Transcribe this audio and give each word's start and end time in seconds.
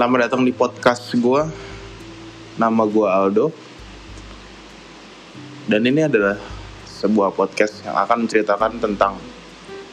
Selamat 0.00 0.32
datang 0.32 0.48
di 0.48 0.52
podcast 0.56 1.12
gue. 1.12 1.44
Nama 2.56 2.82
gue 2.88 3.04
Aldo. 3.04 3.52
Dan 5.68 5.84
ini 5.84 6.08
adalah 6.08 6.40
sebuah 6.88 7.36
podcast 7.36 7.84
yang 7.84 7.92
akan 7.92 8.24
menceritakan 8.24 8.80
tentang 8.80 9.20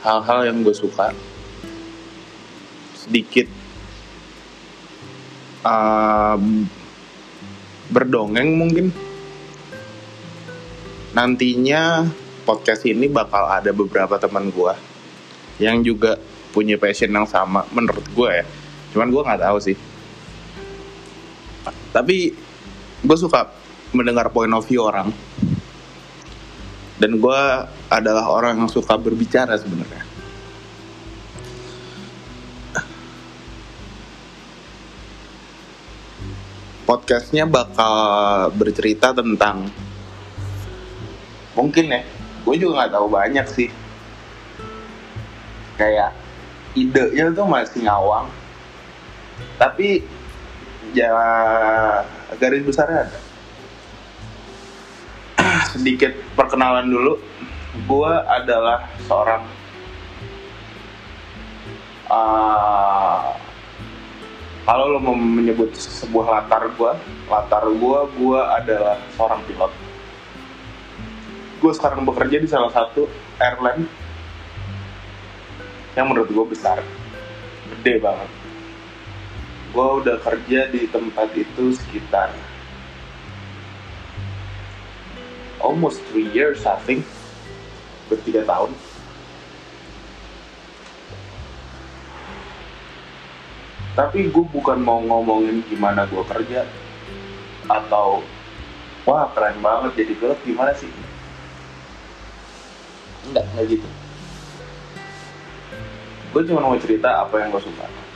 hal-hal 0.08 0.48
yang 0.48 0.64
gue 0.64 0.72
suka. 0.72 1.12
Sedikit 2.96 3.52
uh, 5.68 6.40
berdongeng 7.92 8.56
mungkin. 8.56 8.96
Nantinya 11.20 12.08
podcast 12.48 12.88
ini 12.88 13.12
bakal 13.12 13.44
ada 13.44 13.76
beberapa 13.76 14.16
teman 14.16 14.56
gue 14.56 14.72
yang 15.60 15.84
juga 15.84 16.16
punya 16.56 16.80
passion 16.80 17.12
yang 17.12 17.28
sama 17.28 17.68
menurut 17.76 18.08
gue 18.16 18.32
ya 18.32 18.48
cuman 18.96 19.12
gue 19.12 19.22
nggak 19.22 19.44
tahu 19.44 19.58
sih 19.60 19.78
tapi 21.98 22.30
gue 23.02 23.18
suka 23.18 23.50
mendengar 23.90 24.30
point 24.30 24.54
of 24.54 24.62
view 24.70 24.86
orang. 24.86 25.10
Dan 27.02 27.18
gue 27.18 27.42
adalah 27.90 28.30
orang 28.30 28.62
yang 28.62 28.70
suka 28.70 28.94
berbicara 29.02 29.58
sebenarnya. 29.58 30.06
Podcastnya 36.86 37.50
bakal 37.50 37.94
bercerita 38.54 39.10
tentang 39.10 39.74
mungkin 41.58 41.90
ya 41.90 42.06
gue 42.46 42.56
juga 42.62 42.86
nggak 42.86 42.94
tahu 42.94 43.08
banyak 43.10 43.48
sih. 43.50 43.70
Kayak 45.82 46.14
idenya 46.78 47.34
tuh 47.34 47.50
masih 47.50 47.90
ngawang. 47.90 48.30
Tapi 49.58 50.17
ya 50.94 51.12
garis 52.38 52.64
besarnya 52.64 53.08
ada. 53.08 53.20
Sedikit 55.76 56.14
perkenalan 56.38 56.88
dulu. 56.88 57.20
Gue 57.88 58.14
adalah 58.26 58.90
seorang 59.06 59.44
uh, 62.10 63.38
kalau 64.68 64.86
lo 64.92 65.00
mau 65.00 65.16
menyebut 65.16 65.72
sebuah 65.78 66.42
latar 66.42 66.68
gue 66.74 66.92
latar 67.32 67.64
gue 67.70 68.00
gue 68.18 68.40
adalah 68.42 68.98
seorang 69.14 69.42
pilot. 69.46 69.74
Gue 71.58 71.72
sekarang 71.74 72.06
bekerja 72.06 72.38
di 72.38 72.50
salah 72.50 72.70
satu 72.70 73.10
airline 73.42 73.86
yang 75.94 76.10
menurut 76.10 76.30
gue 76.30 76.46
besar. 76.50 76.82
Gede 77.78 78.02
banget 78.02 78.37
gue 79.78 79.90
udah 80.02 80.18
kerja 80.26 80.74
di 80.74 80.90
tempat 80.90 81.38
itu 81.38 81.70
sekitar 81.78 82.34
almost 85.62 86.02
three 86.10 86.26
years 86.34 86.66
I 86.66 86.82
think. 86.82 87.06
Bertiga 88.10 88.42
tahun. 88.42 88.74
Tapi 93.94 94.34
gue 94.34 94.46
bukan 94.50 94.82
mau 94.82 94.98
ngomongin 94.98 95.62
gimana 95.70 96.10
gue 96.10 96.26
kerja 96.26 96.66
atau 97.70 98.26
wah 99.06 99.30
keren 99.38 99.62
banget 99.62 99.94
jadi 99.94 100.14
pilot 100.18 100.40
gimana 100.42 100.74
sih? 100.74 100.90
Enggak 103.30 103.46
enggak 103.54 103.78
gitu. 103.78 103.88
Gue 106.34 106.42
cuma 106.50 106.66
mau 106.66 106.82
cerita 106.82 107.22
apa 107.22 107.46
yang 107.46 107.54
gue 107.54 107.62
suka 107.62 108.07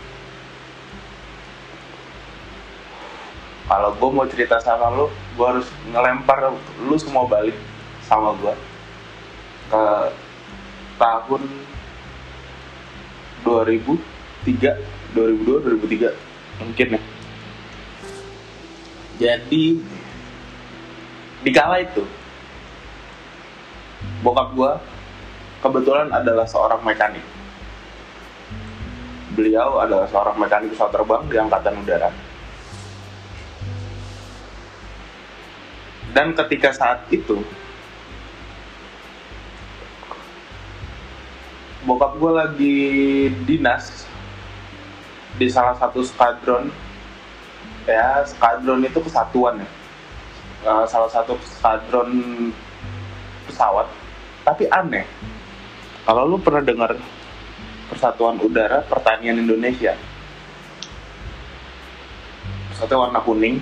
kalau 3.72 3.96
gue 3.96 4.09
mau 4.12 4.28
cerita 4.28 4.59
sama 4.59 4.92
lu 4.92 5.08
gue 5.40 5.48
harus 5.48 5.64
ngelempar 5.96 6.52
lu 6.84 7.00
semua 7.00 7.24
balik 7.24 7.56
sama 8.04 8.36
gue 8.36 8.52
ke 9.72 9.86
tahun 11.00 11.42
2003 13.48 15.16
2002 15.16 15.88
2003 15.88 16.59
mungkin 16.59 16.88
ya. 17.00 17.02
Jadi 19.24 19.80
di 21.48 21.52
kala 21.56 21.80
itu 21.80 22.03
bokap 24.20 24.52
gue 24.52 24.72
kebetulan 25.64 26.12
adalah 26.12 26.44
seorang 26.44 26.84
mekanik. 26.84 27.24
Beliau 29.32 29.80
adalah 29.80 30.12
seorang 30.12 30.36
mekanik 30.36 30.76
pesawat 30.76 30.92
terbang 30.92 31.24
di 31.32 31.40
angkatan 31.40 31.80
udara 31.80 32.31
dan 36.11 36.35
ketika 36.35 36.75
saat 36.75 37.07
itu 37.07 37.39
bokap 41.88 42.13
gue 42.19 42.31
lagi 42.31 42.79
dinas 43.47 44.05
di 45.39 45.47
salah 45.49 45.73
satu 45.79 46.03
skadron. 46.05 46.69
Ya 47.89 48.22
skadron 48.27 48.85
itu 48.85 49.01
kesatuan 49.01 49.63
ya. 49.63 49.69
Uh, 50.61 50.85
salah 50.85 51.09
satu 51.09 51.33
skadron 51.41 52.11
pesawat. 53.49 53.89
Tapi 54.45 54.69
aneh 54.69 55.05
kalau 56.05 56.25
lu 56.25 56.38
pernah 56.41 56.61
dengar 56.61 56.97
Persatuan 57.89 58.39
Udara 58.41 58.81
Pertanian 58.85 59.38
Indonesia? 59.41 59.93
Pesawatnya 62.72 62.97
warna 62.97 63.19
kuning 63.22 63.57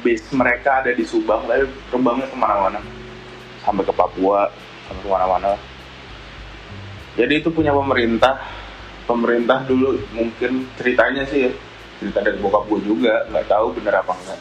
base 0.00 0.24
mereka 0.34 0.84
ada 0.84 0.94
di 0.94 1.02
Subang 1.02 1.46
tapi 1.48 1.66
terbangnya 1.90 2.26
ke 2.30 2.36
mana-mana. 2.38 2.80
Sampai 3.62 3.84
ke 3.84 3.92
Papua 3.92 4.48
sampai 4.86 5.02
ke 5.02 5.10
mana-mana. 5.10 5.52
Jadi 7.18 7.32
itu 7.42 7.48
punya 7.50 7.74
pemerintah. 7.74 8.38
Pemerintah 9.08 9.64
dulu 9.64 9.96
mungkin 10.12 10.68
ceritanya 10.76 11.24
sih 11.24 11.48
ya 11.48 11.50
cerita 11.98 12.20
dari 12.20 12.36
bokap 12.38 12.68
gue 12.68 12.80
juga 12.84 13.24
nggak 13.32 13.48
tahu 13.48 13.66
bener 13.80 13.94
apa 14.04 14.12
enggak. 14.12 14.40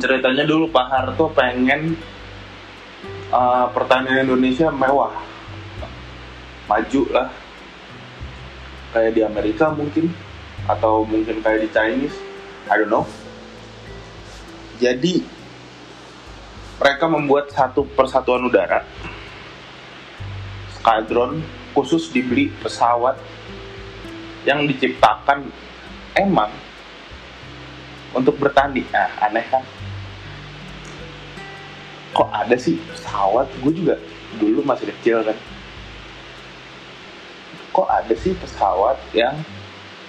Ceritanya 0.00 0.44
dulu 0.48 0.72
Pak 0.72 0.86
Harto 0.88 1.28
pengen 1.32 1.96
uh, 3.28 3.68
pertanian 3.70 4.24
Indonesia 4.24 4.72
mewah. 4.72 5.12
Maju 6.68 7.02
lah. 7.12 7.28
Kayak 8.88 9.12
di 9.12 9.20
Amerika 9.20 9.68
mungkin 9.68 10.08
atau 10.68 11.04
mungkin 11.04 11.40
kayak 11.44 11.64
di 11.64 11.68
Chinese 11.72 12.16
I 12.68 12.76
don't 12.84 12.92
know 12.92 13.08
jadi 14.78 15.22
mereka 16.78 17.10
membuat 17.10 17.50
satu 17.50 17.82
persatuan 17.82 18.46
udara 18.46 18.86
skadron 20.78 21.42
khusus 21.74 22.08
dibeli 22.14 22.48
pesawat 22.62 23.18
yang 24.46 24.64
diciptakan 24.64 25.50
emang 26.16 26.48
untuk 28.16 28.40
bertanding. 28.40 28.86
Nah, 28.88 29.10
aneh 29.20 29.44
kan? 29.52 29.62
Kok 32.16 32.30
ada 32.32 32.56
sih 32.56 32.80
pesawat? 32.88 33.46
Gue 33.60 33.72
juga 33.76 34.00
dulu 34.40 34.64
masih 34.64 34.88
kecil 34.96 35.20
kan. 35.26 35.36
Kok 37.74 37.88
ada 37.90 38.14
sih 38.16 38.32
pesawat 38.38 38.96
yang 39.12 39.36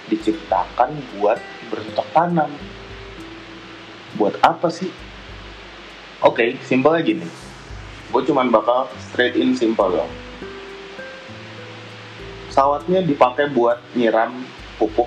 diciptakan 0.08 0.96
buat 1.18 1.38
bercocok 1.68 2.08
tanam? 2.16 2.50
Buat 4.18 4.38
apa 4.42 4.72
sih? 4.72 4.90
Oke, 6.24 6.34
okay, 6.34 6.48
simpelnya 6.66 7.02
gini. 7.04 7.26
Gue 8.10 8.22
cuman 8.26 8.50
bakal 8.50 8.90
straight 8.98 9.38
in 9.38 9.54
simple 9.54 9.90
loh 9.90 10.10
pesawatnya 12.50 13.06
dipakai 13.06 13.46
buat 13.54 13.78
nyiram 13.94 14.42
pupuk 14.74 15.06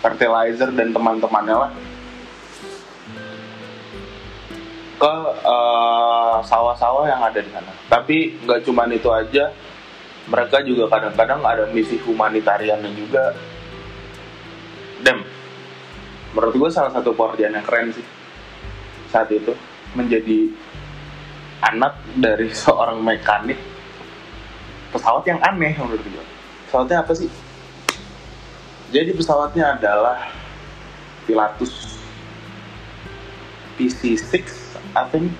fertilizer 0.00 0.72
dan 0.72 0.88
teman-temannya 0.88 1.68
lah 1.68 1.72
ke 4.96 5.14
sawah 5.44 6.40
sawah-sawah 6.42 7.04
yang 7.04 7.20
ada 7.20 7.38
di 7.44 7.50
sana. 7.52 7.70
Tapi 7.92 8.40
nggak 8.40 8.64
cuma 8.64 8.88
itu 8.88 9.10
aja, 9.12 9.52
mereka 10.26 10.64
juga 10.64 10.88
kadang-kadang 10.88 11.44
ada 11.44 11.68
misi 11.68 12.00
humanitariannya 12.00 12.90
juga. 12.96 13.36
Dem, 15.04 15.20
menurut 16.34 16.54
gue 16.58 16.70
salah 16.70 16.90
satu 16.90 17.14
pekerjaan 17.14 17.54
yang 17.54 17.66
keren 17.66 17.94
sih 17.94 18.06
saat 19.08 19.30
itu 19.30 19.54
menjadi 19.94 20.50
anak 21.62 21.94
dari 22.18 22.50
seorang 22.66 22.98
mekanik 23.00 23.56
pesawat 24.90 25.24
yang 25.26 25.40
aneh 25.42 25.74
menurut 25.78 26.02
gue 26.02 26.26
pesawatnya 26.74 27.06
apa 27.06 27.14
sih? 27.14 27.30
Jadi 28.90 29.14
pesawatnya 29.14 29.78
adalah 29.78 30.26
Pilatus 31.22 32.02
PC6 33.78 34.42
I 34.98 35.04
think. 35.14 35.30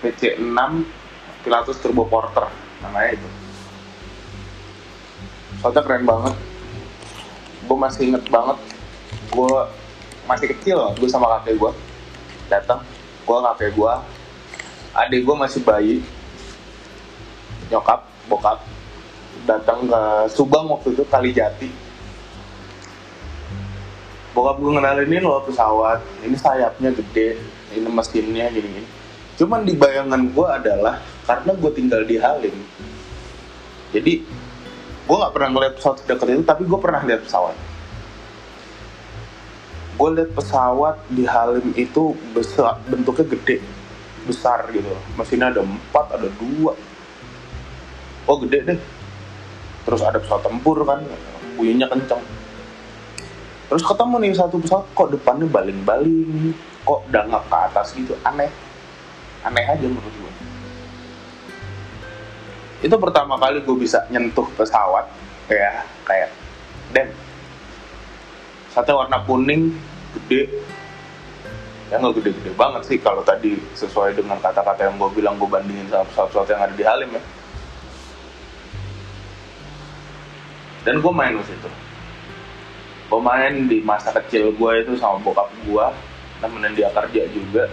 PC6 0.00 0.56
Pilatus 1.44 1.76
Turbo 1.84 2.08
Porter 2.08 2.48
namanya 2.80 3.20
itu. 3.20 3.28
Pesawatnya 5.60 5.82
keren 5.84 6.04
banget. 6.08 6.34
Gue 7.68 7.76
masih 7.76 8.00
inget 8.08 8.24
banget 8.32 8.56
gue 9.30 9.54
masih 10.26 10.46
kecil 10.54 10.94
gue 10.98 11.08
sama 11.10 11.26
kakek 11.38 11.58
gue 11.58 11.72
datang. 12.50 12.82
Gue 13.24 13.38
kakek 13.38 13.70
gue 13.74 13.92
adik 14.94 15.20
gue 15.22 15.36
masih 15.38 15.60
bayi. 15.62 15.96
Nyokap 17.70 18.02
bokap 18.26 18.58
datang 19.46 19.88
ke 19.88 20.02
Subang 20.30 20.68
waktu 20.70 20.94
itu 20.94 21.02
kali 21.08 21.30
jati 21.34 21.70
bokap 24.30 24.62
gue 24.62 24.70
ngenalin 24.70 25.10
ini 25.10 25.18
loh 25.22 25.42
pesawat. 25.42 25.98
Ini 26.22 26.36
sayapnya 26.38 26.94
gede 26.94 27.38
ini 27.74 27.86
mesinnya 27.90 28.46
gini 28.50 28.68
gini 28.70 28.88
cuman 29.40 29.64
di 29.64 29.72
bayangan 29.72 30.20
gue 30.36 30.46
adalah 30.52 31.00
karena 31.24 31.56
gue 31.56 31.70
tinggal 31.72 32.02
di 32.04 32.20
Halim. 32.20 32.56
Jadi 33.90 34.12
gue 35.08 35.16
nggak 35.16 35.32
pernah 35.32 35.48
ngeliat 35.50 35.74
pesawat 35.80 35.96
sedekat 36.04 36.28
itu 36.28 36.44
tapi 36.44 36.62
gue 36.68 36.78
pernah 36.78 37.00
lihat 37.02 37.24
pesawat 37.24 37.56
gue 40.00 40.08
lihat 40.16 40.32
pesawat 40.32 40.96
di 41.12 41.28
Halim 41.28 41.76
itu 41.76 42.16
besar 42.32 42.80
bentuknya 42.88 43.28
gede 43.36 43.60
besar 44.24 44.64
gitu. 44.72 44.88
Mesinnya 45.20 45.52
ada 45.52 45.60
empat 45.60 46.16
ada 46.16 46.28
dua. 46.40 46.72
Oh 48.24 48.36
gede 48.40 48.58
deh. 48.64 48.80
Terus 49.84 50.00
ada 50.00 50.16
pesawat 50.16 50.48
tempur 50.48 50.80
kan 50.88 51.04
bunyinya 51.60 51.84
kenceng. 51.92 52.24
Terus 53.68 53.84
ketemu 53.84 54.16
nih 54.24 54.32
satu 54.32 54.56
pesawat 54.56 54.88
kok 54.96 55.12
depannya 55.12 55.44
baling-baling 55.44 56.56
kok 56.88 57.04
dangak 57.12 57.44
ke 57.44 57.56
atas 57.60 57.92
gitu. 57.92 58.16
Aneh. 58.24 58.48
Aneh 59.44 59.64
aja 59.68 59.84
menurut 59.84 60.16
gue 60.16 60.32
itu 62.80 62.96
pertama 62.96 63.36
kali 63.36 63.60
gue 63.60 63.76
bisa 63.76 64.00
nyentuh 64.08 64.48
pesawat 64.56 65.04
kayak 65.44 65.84
kayak 66.08 66.32
dan 66.96 67.12
satu 68.72 69.04
warna 69.04 69.20
kuning 69.28 69.76
gede. 70.18 70.50
Ya 71.90 71.98
nggak 71.98 72.22
gede-gede 72.22 72.50
banget 72.54 72.82
sih 72.86 72.98
kalau 73.02 73.26
tadi 73.26 73.58
sesuai 73.74 74.14
dengan 74.14 74.38
kata-kata 74.38 74.86
yang 74.86 74.94
gue 74.94 75.10
bilang 75.18 75.34
gue 75.38 75.50
bandingin 75.50 75.90
sama 75.90 76.06
pesawat-pesawat 76.06 76.48
yang 76.54 76.62
ada 76.62 76.74
di 76.74 76.84
Halim 76.86 77.10
ya. 77.14 77.22
Dan 80.86 81.02
gue 81.02 81.12
main 81.12 81.34
di 81.34 81.44
situ 81.44 81.70
gue 83.10 83.18
main 83.18 83.66
di 83.66 83.82
masa 83.82 84.14
kecil 84.14 84.54
gue 84.54 84.72
itu 84.86 84.94
sama 84.94 85.18
bokap 85.18 85.50
gue 85.66 85.86
nemenin 86.40 86.78
dia 86.78 86.88
kerja 86.94 87.26
juga. 87.34 87.66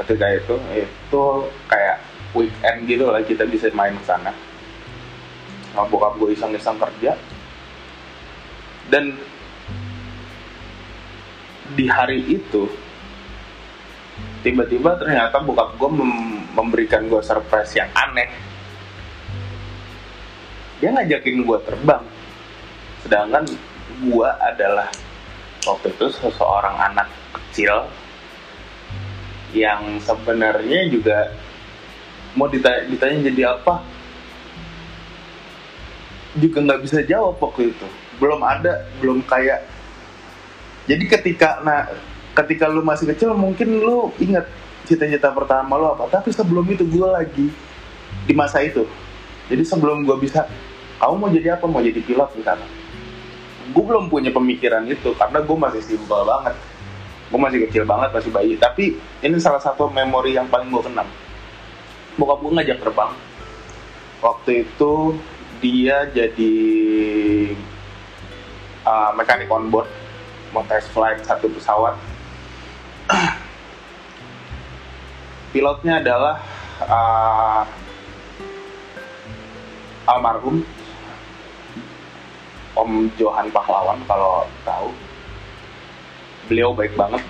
Ketika 0.00 0.26
itu 0.32 0.56
itu 0.72 1.24
kayak 1.68 2.00
weekend 2.32 2.88
gitu 2.88 3.04
lah 3.12 3.20
kita 3.20 3.44
bisa 3.44 3.68
main 3.76 3.92
ke 4.00 4.04
sana. 4.08 4.32
Sama 5.76 5.86
bokap 5.92 6.16
gue 6.16 6.32
iseng-iseng 6.32 6.80
kerja. 6.80 7.12
Dan 8.88 9.20
di 11.76 11.84
hari 11.88 12.24
itu 12.24 12.68
tiba-tiba 14.40 14.96
ternyata 14.96 15.42
bokap 15.42 15.76
gue 15.76 15.90
mem 15.90 16.12
memberikan 16.56 17.06
gue 17.06 17.22
surprise 17.22 17.70
yang 17.78 17.86
aneh. 17.94 18.26
Dia 20.82 20.90
ngajakin 20.90 21.46
gue 21.46 21.58
terbang. 21.62 22.02
Sedangkan 23.06 23.46
gue 24.02 24.28
adalah 24.42 24.90
waktu 25.62 25.94
itu 25.94 26.06
seseorang 26.18 26.74
anak 26.78 27.06
kecil 27.30 27.86
yang 29.54 30.02
sebenarnya 30.02 30.90
juga 30.90 31.30
mau 32.34 32.50
ditanya, 32.50 32.90
ditanya 32.90 33.18
jadi 33.30 33.42
apa? 33.54 33.86
Juga 36.38 36.58
nggak 36.62 36.82
bisa 36.82 36.98
jawab 37.06 37.38
waktu 37.38 37.70
itu. 37.70 37.86
Belum 38.18 38.42
ada 38.42 38.82
belum 38.98 39.22
kayak 39.30 39.62
jadi 40.88 41.04
ketika 41.04 41.60
nah 41.60 41.84
ketika 42.32 42.64
lu 42.64 42.80
masih 42.80 43.12
kecil 43.12 43.36
mungkin 43.36 43.76
lu 43.76 44.08
inget 44.16 44.48
cita-cita 44.88 45.28
pertama 45.36 45.76
lu 45.76 45.92
apa. 45.92 46.08
Tapi 46.08 46.32
sebelum 46.32 46.64
itu 46.72 46.88
gue 46.88 47.04
lagi 47.04 47.46
di 48.24 48.32
masa 48.32 48.64
itu. 48.64 48.88
Jadi 49.52 49.62
sebelum 49.68 50.08
gue 50.08 50.16
bisa 50.16 50.48
kamu 50.96 51.14
mau 51.20 51.28
jadi 51.28 51.60
apa? 51.60 51.68
Mau 51.68 51.84
jadi 51.84 52.00
pilot 52.00 52.32
misalnya 52.40 52.68
gue 53.68 53.84
belum 53.84 54.08
punya 54.08 54.32
pemikiran 54.32 54.88
itu 54.88 55.12
karena 55.12 55.44
gue 55.44 55.56
masih 55.60 55.82
simpel 55.84 56.24
banget. 56.24 56.56
Gue 57.28 57.36
masih 57.36 57.58
kecil 57.68 57.84
banget 57.84 58.08
masih 58.16 58.32
bayi. 58.32 58.56
Tapi 58.56 58.96
ini 59.20 59.36
salah 59.36 59.60
satu 59.60 59.92
memori 59.92 60.32
yang 60.32 60.48
paling 60.48 60.72
gue 60.72 60.82
kenang. 60.88 61.08
Bokap 62.16 62.40
gue 62.40 62.52
ngajak 62.56 62.78
terbang. 62.80 63.12
Waktu 64.24 64.64
itu 64.64 65.20
dia 65.60 66.08
jadi 66.10 66.54
uh, 68.88 69.12
mekanik 69.12 69.52
on 69.52 69.68
board 69.68 70.07
mau 70.52 70.64
test 70.64 70.88
flight 70.92 71.20
satu 71.24 71.48
pesawat. 71.52 71.94
Pilotnya 75.52 76.00
adalah 76.00 76.36
uh, 76.84 77.62
almarhum 80.04 80.60
Om 82.78 83.10
Johan 83.18 83.50
Pahlawan 83.50 83.98
kalau 84.06 84.46
tahu. 84.62 84.92
Beliau 86.46 86.70
baik 86.76 86.94
banget. 86.94 87.24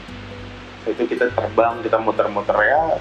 Itu 0.85 1.09
kita 1.09 1.32
terbang 1.32 1.81
kita 1.81 1.97
muter-muter 1.97 2.59
ya 2.69 3.00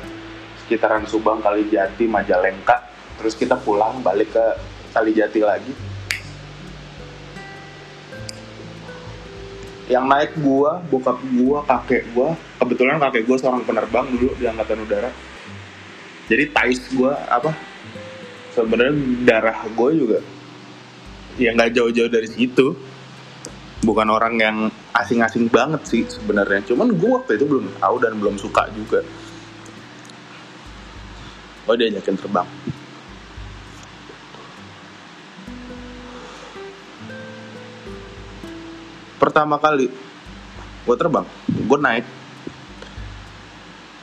sekitaran 0.64 1.04
Subang 1.10 1.44
Kalijati 1.44 2.08
Majalengka. 2.08 2.88
Terus 3.20 3.34
kita 3.36 3.58
pulang 3.60 4.00
balik 4.06 4.32
ke 4.32 4.46
Kalijati 4.96 5.42
lagi 5.44 5.87
yang 9.88 10.06
naik 10.08 10.36
gua, 10.40 10.84
bokap 10.92 11.20
gua, 11.36 11.64
kakek 11.64 12.04
gua. 12.12 12.36
Kebetulan 12.60 13.00
kakek 13.00 13.24
gua 13.24 13.38
seorang 13.40 13.64
penerbang 13.64 14.06
dulu 14.12 14.36
di 14.36 14.46
angkatan 14.48 14.84
udara. 14.84 15.12
Jadi 16.28 16.44
tais 16.52 16.80
gua 16.92 17.16
apa? 17.32 17.56
Sebenarnya 18.52 18.94
darah 19.24 19.58
gua 19.72 19.92
juga 19.96 20.20
ya 21.38 21.54
nggak 21.54 21.72
jauh-jauh 21.78 22.12
dari 22.12 22.28
situ. 22.28 22.74
Bukan 23.78 24.10
orang 24.10 24.42
yang 24.42 24.58
asing-asing 24.92 25.48
banget 25.54 25.86
sih 25.86 26.04
sebenarnya. 26.10 26.66
Cuman 26.66 26.92
gua 26.98 27.22
waktu 27.22 27.38
itu 27.38 27.46
belum 27.46 27.66
tahu 27.78 27.96
dan 28.02 28.18
belum 28.18 28.36
suka 28.36 28.68
juga. 28.74 29.06
Oh 31.70 31.78
dia 31.78 31.94
nyakin 31.94 32.18
terbang. 32.18 32.48
Pertama 39.38 39.62
kali. 39.62 39.86
Gue 40.82 40.98
terbang 40.98 41.22
gue 41.46 41.78
naik. 41.78 42.02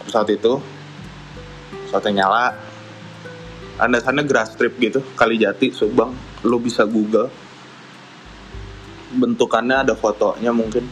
Pesawat 0.06 0.30
itu 0.30 0.62
pesawatnya 1.90 2.22
nyala. 2.22 2.54
Anda 3.82 3.98
sana 3.98 4.22
grass 4.22 4.54
strip 4.54 4.78
gitu 4.78 5.02
kali 5.18 5.42
jati 5.42 5.74
subang. 5.74 6.14
Lo 6.46 6.62
bisa 6.62 6.86
google. 6.86 7.34
Bentukannya 9.10 9.82
ada 9.82 9.98
fotonya 9.98 10.54
mungkin 10.54 10.86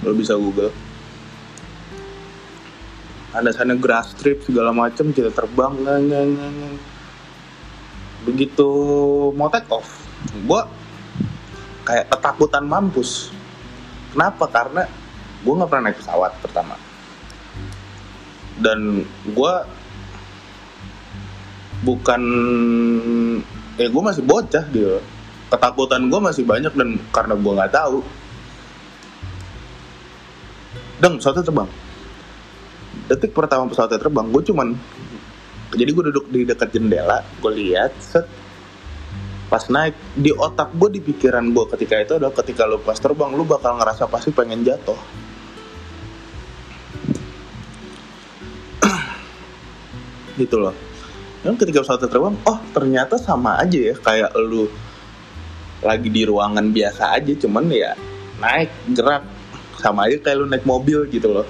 lo 0.00 0.16
bisa 0.16 0.40
google. 0.40 0.72
Ada 3.36 3.52
sana 3.52 3.76
grass 3.76 4.16
strip 4.16 4.40
segala 4.48 4.72
macam 4.72 5.12
kita 5.12 5.28
terbang 5.36 5.76
begitu 8.22 8.70
mau 9.34 9.50
take 9.50 9.66
off 9.66 10.06
gue 10.46 10.62
kayak 11.82 12.06
ketakutan 12.06 12.62
mampus 12.62 13.34
Kenapa? 14.12 14.44
Karena 14.48 14.82
gue 15.42 15.52
nggak 15.52 15.68
pernah 15.68 15.84
naik 15.88 15.98
pesawat 15.98 16.32
pertama. 16.44 16.76
Dan 18.60 19.02
gue 19.32 19.54
bukan 21.82 22.22
eh 23.80 23.88
gue 23.90 24.02
masih 24.02 24.22
bocah 24.22 24.64
gitu 24.70 25.02
ketakutan 25.50 26.06
gue 26.08 26.20
masih 26.22 26.46
banyak 26.46 26.72
dan 26.72 26.96
karena 27.10 27.34
gue 27.34 27.52
nggak 27.52 27.74
tahu 27.74 27.98
deng 31.02 31.18
pesawatnya 31.18 31.44
terbang 31.44 31.70
detik 33.10 33.32
pertama 33.34 33.66
pesawatnya 33.66 33.98
terbang 33.98 34.26
gue 34.30 34.42
cuman 34.46 34.68
jadi 35.74 35.90
gue 35.90 36.04
duduk 36.14 36.24
di 36.30 36.46
dekat 36.46 36.70
jendela 36.70 37.20
gue 37.42 37.52
lihat 37.52 37.92
set 37.98 38.24
pas 39.52 39.68
naik 39.68 39.92
di 40.16 40.32
otak 40.32 40.72
gue 40.72 40.96
di 40.96 41.04
pikiran 41.04 41.44
gue 41.52 41.68
ketika 41.76 42.00
itu 42.00 42.16
adalah 42.16 42.32
ketika 42.32 42.64
lu 42.64 42.80
pas 42.80 42.96
terbang 42.96 43.36
lu 43.36 43.44
bakal 43.44 43.76
ngerasa 43.76 44.08
pasti 44.08 44.32
pengen 44.32 44.64
jatuh. 44.64 44.96
Gitu 50.40 50.56
loh. 50.56 50.72
Dan 51.44 51.60
ketika 51.60 51.84
pesawat 51.84 52.08
terbang 52.08 52.32
oh 52.48 52.58
ternyata 52.72 53.20
sama 53.20 53.60
aja 53.60 53.76
ya 53.76 53.94
kayak 54.00 54.32
lu 54.40 54.72
lagi 55.84 56.08
di 56.08 56.24
ruangan 56.24 56.72
biasa 56.72 57.12
aja 57.12 57.36
cuman 57.36 57.68
ya 57.68 57.92
naik 58.40 58.72
gerak. 58.96 59.20
Sama 59.76 60.08
aja 60.08 60.16
kayak 60.16 60.36
lu 60.40 60.48
naik 60.48 60.64
mobil 60.64 61.04
gitu 61.12 61.28
loh. 61.28 61.44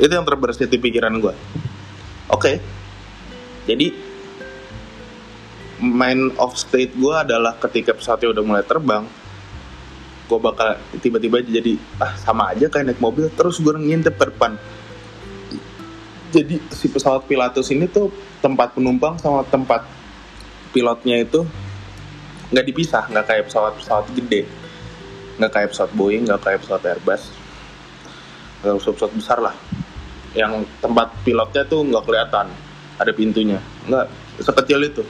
Itu 0.00 0.08
yang 0.08 0.24
terbersit 0.24 0.72
di 0.72 0.80
pikiran 0.80 1.12
gue 1.20 1.36
oke. 2.32 2.40
Okay. 2.40 2.56
jadi 3.68 4.11
main 5.82 6.30
of 6.38 6.54
state 6.54 6.94
gue 6.94 7.10
adalah 7.10 7.58
ketika 7.58 7.90
pesawatnya 7.98 8.38
udah 8.38 8.44
mulai 8.46 8.62
terbang 8.62 9.02
gue 10.30 10.38
bakal 10.40 10.80
tiba-tiba 11.02 11.44
jadi 11.44 11.76
ah 12.00 12.16
sama 12.16 12.54
aja 12.56 12.70
kayak 12.70 12.94
naik 12.94 13.00
mobil 13.02 13.28
terus 13.34 13.60
gue 13.60 13.74
ngintip 13.74 14.16
ke 14.16 14.32
depan. 14.32 14.56
Jadi 16.32 16.56
si 16.72 16.88
pesawat 16.88 17.28
Pilatus 17.28 17.68
ini 17.68 17.84
tuh 17.84 18.08
tempat 18.40 18.72
penumpang 18.72 19.20
sama 19.20 19.44
tempat 19.44 19.84
pilotnya 20.72 21.20
itu 21.20 21.44
nggak 22.48 22.64
dipisah 22.64 23.12
nggak 23.12 23.26
kayak 23.28 23.44
pesawat-pesawat 23.52 24.08
gede. 24.16 24.48
Nggak 25.36 25.52
kayak 25.52 25.68
pesawat 25.76 25.92
Boeing 25.92 26.24
nggak 26.24 26.40
kayak 26.40 26.64
pesawat 26.64 26.82
Airbus. 26.88 27.22
Nggak 28.64 28.74
pesawat-pesawat 28.80 29.12
besar 29.12 29.38
lah. 29.44 29.54
Yang 30.32 30.64
tempat 30.80 31.12
pilotnya 31.28 31.68
tuh 31.68 31.84
nggak 31.84 32.04
kelihatan 32.08 32.46
ada 32.96 33.12
pintunya. 33.12 33.60
Nggak 33.84 34.08
sekecil 34.40 34.80
itu 34.88 35.04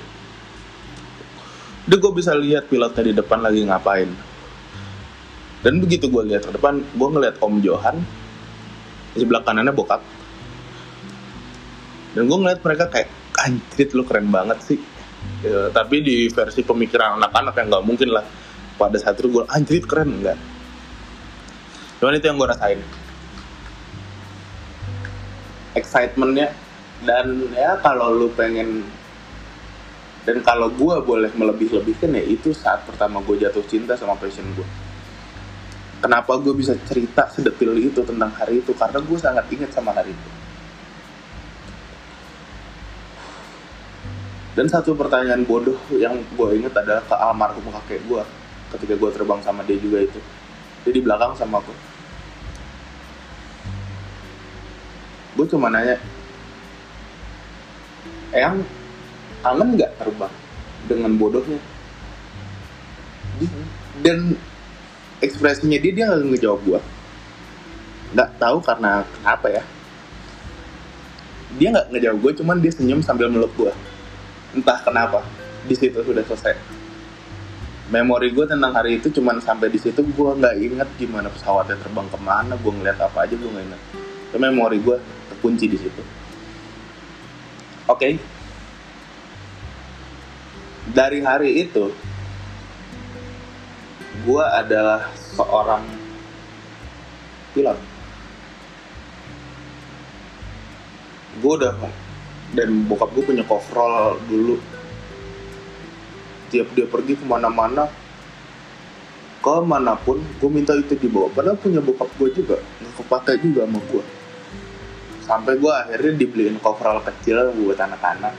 Udah 1.89 1.99
gue 1.99 2.13
bisa 2.15 2.33
lihat 2.37 2.71
pilotnya 2.71 3.03
di 3.03 3.15
depan 3.17 3.43
lagi 3.43 3.67
ngapain. 3.67 4.11
Dan 5.63 5.79
begitu 5.79 6.11
gue 6.11 6.23
lihat 6.27 6.47
ke 6.47 6.53
depan 6.55 6.83
gue 6.83 7.09
ngeliat 7.09 7.39
Om 7.39 7.63
Johan 7.63 7.97
di 9.15 9.19
sebelah 9.23 9.43
kanannya 9.43 9.75
bokap. 9.75 10.03
Dan 12.13 12.29
gue 12.29 12.39
ngeliat 12.39 12.61
mereka 12.63 12.91
kayak 12.91 13.09
anjrit 13.43 13.91
lu 13.95 14.03
keren 14.07 14.31
banget 14.31 14.59
sih. 14.63 14.79
Ya, 15.43 15.71
tapi 15.71 16.03
di 16.03 16.27
versi 16.31 16.67
pemikiran 16.67 17.19
anak-anak 17.19 17.55
yang 17.59 17.67
nggak 17.71 17.87
mungkin 17.87 18.11
lah. 18.11 18.27
Pada 18.79 18.99
saat 18.99 19.19
itu 19.19 19.31
gue 19.31 19.45
anjrit 19.51 19.87
keren 19.87 20.19
enggak 20.19 20.39
cuman 22.03 22.19
itu 22.19 22.27
yang 22.27 22.35
gue 22.35 22.51
rasain. 22.51 22.81
Excitementnya. 25.79 26.51
Dan 27.07 27.47
ya 27.55 27.79
kalau 27.79 28.11
lu 28.11 28.27
pengen 28.35 28.83
dan 30.23 30.39
kalau 30.47 30.71
gue 30.71 30.95
boleh 31.03 31.31
melebih-lebihkan 31.35 32.15
ya 32.15 32.25
itu 32.25 32.55
saat 32.55 32.87
pertama 32.87 33.19
gue 33.27 33.43
jatuh 33.43 33.65
cinta 33.67 33.99
sama 33.99 34.15
passion 34.15 34.47
gue 34.55 34.67
kenapa 36.03 36.35
gue 36.43 36.51
bisa 36.51 36.75
cerita 36.83 37.31
sedetil 37.31 37.79
itu 37.79 38.03
tentang 38.03 38.35
hari 38.35 38.59
itu? 38.59 38.75
Karena 38.75 38.99
gue 38.99 39.19
sangat 39.23 39.47
ingat 39.55 39.71
sama 39.71 39.95
hari 39.95 40.11
itu. 40.11 40.31
Dan 44.53 44.69
satu 44.69 44.93
pertanyaan 44.93 45.49
bodoh 45.49 45.79
yang 45.97 46.13
gue 46.37 46.49
ingat 46.61 46.77
adalah 46.77 47.01
ke 47.07 47.15
almarhum 47.17 47.65
kakek 47.73 48.05
gue 48.05 48.21
ketika 48.77 48.95
gue 48.99 49.11
terbang 49.15 49.41
sama 49.41 49.65
dia 49.65 49.79
juga 49.79 50.03
itu. 50.05 50.21
Dia 50.83 50.93
di 50.93 51.01
belakang 51.01 51.33
sama 51.39 51.63
aku. 51.63 51.73
Gue 55.39 55.47
cuma 55.49 55.73
nanya 55.73 55.97
Eyang 58.33 58.61
kangen 59.43 59.69
nggak 59.77 59.93
terbang 59.99 60.35
dengan 60.87 61.13
bodohnya? 61.19 61.61
Dan 64.01 64.39
ekspresinya 65.19 65.79
dia 65.79 65.93
dia 65.93 66.05
nggak 66.09 66.23
ngejawab 66.35 66.61
gue 66.67 66.81
nggak 68.13 68.31
tahu 68.37 68.59
karena 68.61 69.03
kenapa 69.19 69.47
ya. 69.49 69.63
Dia 71.57 71.69
nggak 71.73 71.89
ngejawab 71.93 72.19
gue 72.21 72.33
cuman 72.45 72.57
dia 72.61 72.73
senyum 72.73 73.01
sambil 73.05 73.29
meluk 73.29 73.53
gue 73.57 73.73
entah 74.53 74.79
kenapa 74.85 75.25
di 75.65 75.75
situ 75.75 76.01
sudah 76.01 76.23
selesai. 76.25 76.55
Memori 77.93 78.33
gue 78.33 78.49
tentang 78.49 78.73
hari 78.73 79.01
itu 79.01 79.13
cuman 79.13 79.41
sampai 79.41 79.69
di 79.69 79.77
situ 79.77 80.01
gue 80.01 80.31
nggak 80.39 80.55
inget 80.61 80.89
gimana 80.97 81.29
pesawatnya 81.29 81.77
terbang 81.81 82.09
ke 82.09 82.19
mana 82.21 82.57
gue 82.57 82.73
ngeliat 82.73 82.97
apa 83.01 83.29
aja 83.29 83.35
gue 83.37 83.51
nggak 83.53 83.67
inget 83.69 83.83
itu 84.33 84.41
memori 84.41 84.81
gue 84.81 84.97
terkunci 85.29 85.69
di 85.69 85.77
situ. 85.77 86.03
Oke. 87.85 88.01
okay. 88.01 88.13
Dari 90.93 91.25
hari 91.25 91.65
itu 91.65 91.89
gue 94.23 94.45
adalah 94.45 95.09
seorang 95.17 95.83
pilot. 97.57 97.79
Gue 101.41 101.53
udah 101.57 101.75
dan 102.53 102.85
bokap 102.85 103.09
gue 103.17 103.25
punya 103.25 103.45
coverall 103.49 104.21
dulu. 104.29 104.61
Tiap 106.53 106.69
dia 106.77 106.85
pergi 106.85 107.17
ke 107.17 107.25
mana-mana 107.25 107.89
ke 109.43 109.57
mana 109.65 109.99
pun 109.99 110.21
gue 110.21 110.51
minta 110.53 110.77
itu 110.77 110.93
dibawa. 111.01 111.33
Padahal 111.33 111.57
punya 111.57 111.81
bokap 111.81 112.13
gue 112.21 112.31
juga 112.37 112.61
nggak 112.61 112.95
kepake 113.01 113.33
juga 113.41 113.65
sama 113.65 113.81
gue 113.91 114.05
sampai 115.23 115.55
gue 115.55 115.73
akhirnya 115.73 116.13
dibeliin 116.19 116.59
coverall 116.61 117.01
kecil 117.01 117.57
buat 117.57 117.81
anak-anak. 117.81 118.37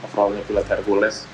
Coverallnya 0.00 0.42
pilot 0.48 0.66
Hercules 0.72 1.33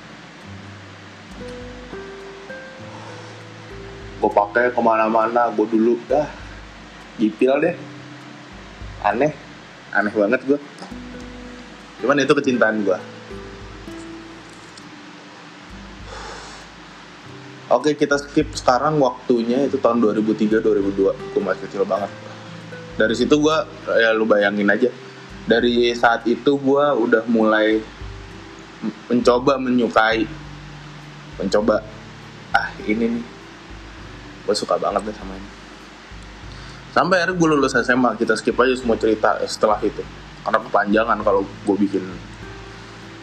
gue 4.21 4.31
pakai 4.31 4.69
ke 4.69 4.81
mana-mana 4.81 5.49
gue 5.49 5.65
dulu. 5.65 5.97
Dah 6.05 6.29
gipil 7.17 7.57
deh. 7.57 7.75
Aneh. 9.01 9.33
Aneh 9.91 10.13
banget 10.15 10.41
gue 10.47 10.59
cuman 12.01 12.17
itu 12.17 12.33
kecintaan 12.33 12.81
gue 12.81 12.97
Oke 17.71 17.95
kita 17.95 18.19
skip 18.19 18.51
sekarang 18.51 18.99
waktunya 18.99 19.63
itu 19.63 19.79
tahun 19.79 20.03
2003-2002 20.03 21.31
Gue 21.31 21.39
masih 21.39 21.63
kecil 21.71 21.87
banget. 21.87 22.11
Dari 22.99 23.15
situ 23.15 23.39
gue 23.39 23.57
ya 23.95 24.11
lu 24.11 24.27
bayangin 24.27 24.67
aja. 24.67 24.91
Dari 25.47 25.95
saat 25.95 26.27
itu 26.27 26.59
gue 26.59 26.85
udah 26.99 27.23
mulai 27.31 27.79
mencoba 29.07 29.55
menyukai 29.55 30.27
Mencoba 31.39 31.79
ah 32.51 32.67
ini 32.83 33.07
nih 33.07 33.23
gue 34.51 34.57
suka 34.59 34.75
banget 34.75 35.07
deh 35.07 35.15
sama 35.15 35.31
ini. 35.39 35.49
Sampai 36.91 37.23
akhirnya 37.23 37.39
gue 37.39 37.47
lulus 37.55 37.71
SMA 37.71 38.19
kita 38.19 38.35
skip 38.35 38.59
aja 38.59 38.75
semua 38.75 38.99
cerita 38.99 39.39
setelah 39.47 39.79
itu. 39.79 40.03
Karena 40.43 40.59
kepanjangan 40.59 41.23
kalau 41.23 41.47
gue 41.47 41.75
bikin 41.79 42.03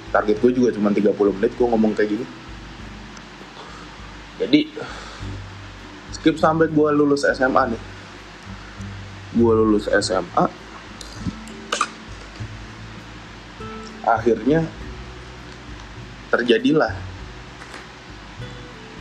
target 0.08 0.40
gue 0.40 0.52
juga 0.56 0.73
cuma 0.73 0.88
30 0.88 1.12
menit 1.37 1.52
gue 1.52 1.66
ngomong 1.68 1.92
kayak 1.92 2.16
gini. 2.16 2.26
Jadi 4.40 4.61
skip 6.16 6.40
sampai 6.40 6.73
gue 6.73 6.88
lulus 6.97 7.28
SMA 7.28 7.76
nih. 7.76 7.82
Gue 9.37 9.52
lulus 9.52 9.85
SMA 10.00 10.44
akhirnya 14.08 14.64
terjadilah 16.32 17.07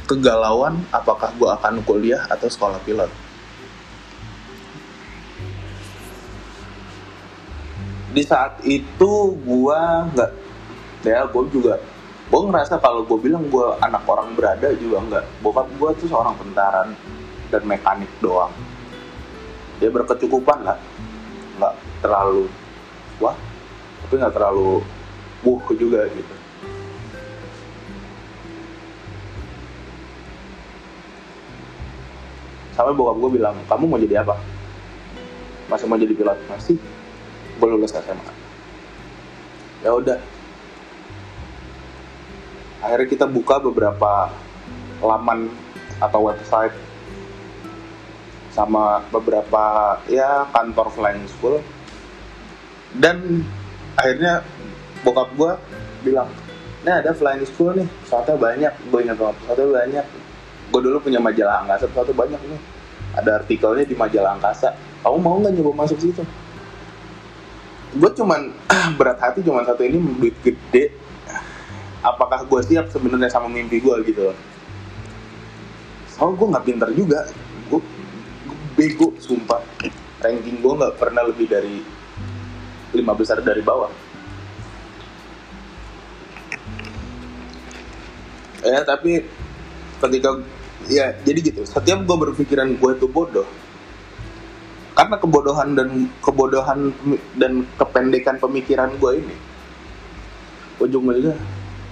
kegalauan 0.08 0.80
apakah 0.96 1.36
gue 1.36 1.50
akan 1.52 1.84
kuliah 1.84 2.24
atau 2.32 2.48
sekolah 2.48 2.80
pilot. 2.88 3.12
Di 8.16 8.24
saat 8.24 8.64
itu 8.64 9.14
gue 9.36 9.80
nggak, 10.16 10.32
ya 11.06 11.28
gue 11.28 11.44
juga, 11.52 11.78
gue 12.32 12.42
ngerasa 12.50 12.80
kalau 12.80 13.04
gue 13.04 13.20
bilang 13.20 13.46
gue 13.52 13.68
anak 13.84 14.08
orang 14.08 14.32
berada 14.34 14.72
juga 14.80 15.04
nggak. 15.04 15.26
Bokap 15.44 15.68
gue 15.76 15.90
tuh 16.02 16.08
seorang 16.08 16.34
tentara 16.40 16.88
dan 17.52 17.62
mekanik 17.68 18.10
doang. 18.24 18.56
Dia 19.78 19.92
berkecukupan 19.92 20.66
lah, 20.66 20.80
nggak 21.60 21.74
terlalu 22.02 22.50
wah, 23.22 23.36
tapi 24.08 24.24
nggak 24.24 24.34
terlalu 24.34 24.82
wuh 25.46 25.62
juga 25.78 26.10
gitu 26.10 26.34
sampai 32.78 32.94
bokap 32.94 33.18
gue 33.18 33.42
bilang 33.42 33.58
kamu 33.66 33.84
mau 33.90 33.98
jadi 33.98 34.22
apa? 34.22 34.38
Masih 35.68 35.90
mau 35.90 35.98
jadi 35.98 36.14
pilot? 36.14 36.38
Masih. 36.48 36.78
Gue 37.58 37.68
lulus 37.74 37.98
SMA 37.98 38.48
ya 39.86 39.92
udah. 39.94 40.20
Akhirnya 42.82 43.08
kita 43.10 43.26
buka 43.26 43.58
beberapa 43.58 44.32
laman 45.02 45.50
atau 45.98 46.30
website 46.30 46.74
sama 48.54 49.02
beberapa 49.14 49.98
ya 50.10 50.46
kantor 50.54 50.88
flying 50.94 51.28
school. 51.30 51.62
Dan 52.98 53.46
akhirnya 53.98 54.42
bokap 55.06 55.30
gue 55.38 55.52
bilang 56.06 56.30
ini 56.86 56.92
ada 56.94 57.12
flying 57.14 57.46
school 57.46 57.74
nih 57.74 57.88
pesawatnya 58.06 58.38
banyak. 58.38 58.74
Gue 58.90 59.00
ingat 59.06 59.18
banget 59.18 59.36
pesawatnya 59.46 59.68
banyak 59.74 60.06
gue 60.68 60.82
dulu 60.84 60.98
punya 61.00 61.20
majalah 61.24 61.64
angkasa 61.64 61.88
satu 61.92 62.12
banyak 62.12 62.40
nih. 62.40 62.62
Ada 63.18 63.44
artikelnya 63.44 63.86
di 63.88 63.96
majalah 63.96 64.38
angkasa. 64.38 64.76
Kamu 65.02 65.18
mau 65.18 65.40
nggak 65.40 65.54
nyoba 65.56 65.88
masuk 65.88 65.98
situ? 65.98 66.24
Gue 67.96 68.12
cuman 68.14 68.52
berat 69.00 69.18
hati 69.24 69.40
cuman 69.42 69.64
satu 69.64 69.82
ini 69.88 69.98
duit 70.20 70.36
gede. 70.44 70.92
Apakah 72.04 72.46
gue 72.46 72.62
siap 72.62 72.92
sebenarnya 72.94 73.32
sama 73.32 73.50
mimpi 73.50 73.80
gue 73.82 73.96
gitu? 74.06 74.32
Soal 76.14 76.36
gue 76.36 76.48
nggak 76.48 76.66
pinter 76.68 76.90
juga. 76.94 77.26
Gue, 77.72 77.82
gue 78.46 78.58
bego 78.76 79.16
sumpah. 79.18 79.64
Ranking 80.22 80.60
gue 80.60 80.74
nggak 80.78 80.96
pernah 81.00 81.24
lebih 81.26 81.48
dari 81.50 81.82
lima 82.94 83.14
besar 83.16 83.40
dari 83.42 83.62
bawah. 83.64 83.92
Ya 88.66 88.84
tapi 88.84 89.24
ketika 90.02 90.30
ya 90.88 91.14
jadi 91.24 91.40
gitu. 91.54 91.62
Setiap 91.64 92.04
gue 92.04 92.18
berpikiran 92.28 92.76
gue 92.76 92.92
itu 92.96 93.08
bodoh. 93.08 93.48
Karena 94.98 95.22
kebodohan 95.22 95.78
dan 95.78 96.10
kebodohan 96.26 96.90
dan 97.38 97.70
kependekan 97.78 98.42
pemikiran 98.42 98.90
gue 98.98 99.12
ini 99.22 99.36
ujung-ujungnya 100.78 101.38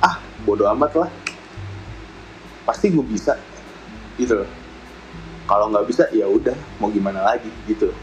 ah 0.01 0.17
bodoh 0.43 0.65
amat 0.73 1.05
lah. 1.05 1.11
Pasti 2.65 2.89
gue 2.89 3.05
bisa. 3.05 3.37
Gitu 4.17 4.41
kalau 5.45 5.69
nggak 5.69 5.85
bisa 5.85 6.09
ya 6.09 6.25
udah 6.25 6.57
mau 6.81 6.89
gimana 6.89 7.21
lagi? 7.21 7.53
Gitu 7.69 7.93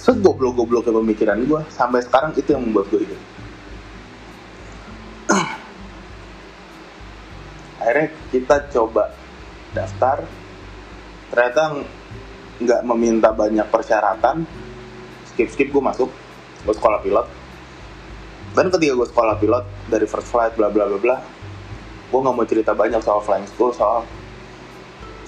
segoblok-gobloknya 0.00 0.96
pemikiran 0.96 1.44
gue 1.44 1.60
sampai 1.68 2.00
sekarang 2.00 2.32
itu 2.32 2.56
yang 2.56 2.64
membuat 2.64 2.88
gue 2.88 3.04
hidup. 3.04 3.20
Akhirnya 7.84 8.08
kita 8.32 8.56
coba 8.72 9.12
daftar 9.70 10.26
ternyata 11.30 11.86
nggak 12.60 12.82
meminta 12.92 13.30
banyak 13.30 13.64
persyaratan 13.70 14.44
skip 15.30 15.48
skip 15.48 15.68
gue 15.70 15.82
masuk 15.82 16.10
gue 16.60 16.74
sekolah 16.76 17.00
pilot. 17.00 17.26
Dan 18.50 18.66
ketika 18.68 18.92
gue 18.98 19.08
sekolah 19.08 19.38
pilot 19.38 19.64
dari 19.86 20.04
first 20.10 20.28
flight 20.28 20.52
bla 20.58 20.68
bla 20.68 20.90
bla 20.90 20.98
bla 20.98 21.16
gue 22.10 22.18
nggak 22.18 22.34
mau 22.34 22.46
cerita 22.46 22.74
banyak 22.74 22.98
soal 23.00 23.22
flying 23.22 23.46
school 23.46 23.70
soal 23.70 24.02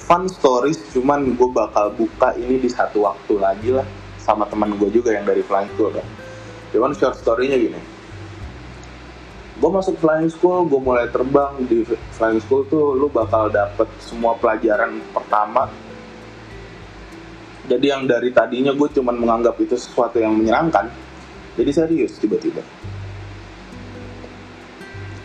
fun 0.03 0.27
stories 0.27 0.83
cuman 0.91 1.39
gue 1.39 1.49
bakal 1.55 1.95
buka 1.95 2.35
ini 2.35 2.59
di 2.59 2.67
satu 2.67 3.07
waktu 3.07 3.39
lagi 3.39 3.71
lah 3.71 3.87
sama 4.19 4.45
teman 4.51 4.75
gue 4.75 4.91
juga 4.91 5.15
yang 5.15 5.23
dari 5.23 5.47
flying 5.47 5.71
school 5.79 5.95
kan. 5.95 6.05
Cuman 6.75 6.93
short 6.99 7.17
storynya 7.21 7.55
gini 7.55 7.92
gue 9.63 9.71
masuk 9.71 9.95
flying 10.03 10.27
school 10.27 10.67
gue 10.67 10.81
mulai 10.83 11.07
terbang 11.07 11.55
di 11.71 11.87
flying 12.19 12.43
school 12.43 12.67
tuh 12.67 12.99
lu 12.99 13.07
bakal 13.07 13.47
dapet 13.47 13.87
semua 14.03 14.35
pelajaran 14.35 14.99
pertama. 15.15 15.71
Jadi 17.71 17.87
yang 17.87 18.11
dari 18.11 18.35
tadinya 18.35 18.75
gue 18.75 18.91
cuman 18.91 19.15
menganggap 19.15 19.55
itu 19.63 19.79
sesuatu 19.79 20.19
yang 20.19 20.35
menyenangkan 20.35 20.91
jadi 21.55 21.71
serius 21.71 22.19
tiba-tiba. 22.19 22.59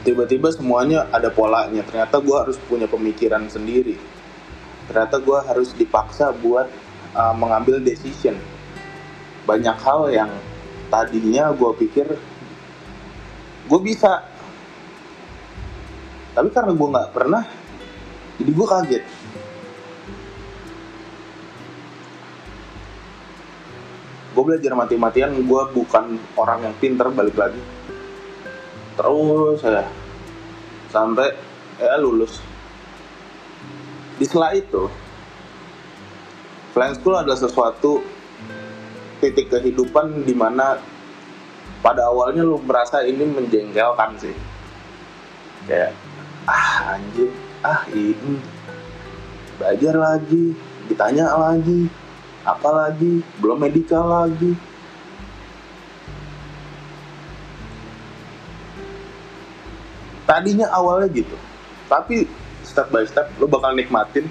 Tiba-tiba 0.05 0.53
semuanya 0.53 1.09
ada 1.09 1.33
polanya 1.33 1.81
ternyata 1.81 2.21
gue 2.21 2.37
harus 2.37 2.61
punya 2.69 2.85
pemikiran 2.85 3.49
sendiri. 3.49 3.97
Ternyata 4.85 5.17
gue 5.17 5.39
harus 5.49 5.73
dipaksa 5.73 6.29
buat 6.29 6.69
uh, 7.17 7.33
mengambil 7.33 7.81
decision. 7.81 8.37
Banyak 9.49 9.81
hal 9.81 10.13
yang 10.13 10.31
tadinya 10.93 11.49
gue 11.57 11.71
pikir 11.73 12.05
gue 13.67 13.79
bisa. 13.83 14.23
Tapi 16.33 16.49
karena 16.53 16.71
gue 16.71 16.87
nggak 16.87 17.11
pernah 17.11 17.43
jadi 18.37 18.51
gue 18.53 18.67
kaget. 18.69 19.03
Gue 24.37 24.43
belajar 24.45 24.71
mati-matian 24.77 25.33
gue 25.33 25.61
bukan 25.73 26.21
orang 26.37 26.69
yang 26.69 26.75
pinter 26.77 27.09
balik 27.09 27.33
lagi. 27.33 27.61
Terus 28.93 29.57
saya 29.61 29.89
sampai 30.93 31.33
ya 31.81 31.97
lulus. 31.97 32.37
Di 34.17 34.25
sela 34.25 34.53
itu 34.53 34.89
flying 36.73 36.97
school 36.97 37.17
adalah 37.17 37.37
sesuatu 37.37 38.01
titik 39.17 39.49
kehidupan 39.49 40.21
di 40.25 40.33
mana 40.37 40.77
pada 41.81 42.09
awalnya 42.09 42.41
lu 42.41 42.57
merasa 42.61 43.05
ini 43.05 43.23
menjengkelkan 43.25 44.17
sih. 44.17 44.35
Kayak 45.69 45.93
ah 46.49 46.97
anjir 46.97 47.29
ah 47.61 47.81
ini. 47.93 48.41
Belajar 49.57 49.93
lagi 49.97 50.53
ditanya 50.87 51.33
lagi 51.33 51.89
apa 52.47 52.69
lagi 52.71 53.21
belum 53.43 53.67
medikal 53.67 54.05
lagi. 54.07 54.55
Tadinya 60.27 60.67
awalnya 60.75 61.07
gitu. 61.11 61.35
Tapi 61.87 62.27
step 62.67 62.91
by 62.91 63.07
step 63.07 63.31
lo 63.39 63.47
bakal 63.47 63.71
nikmatin. 63.71 64.27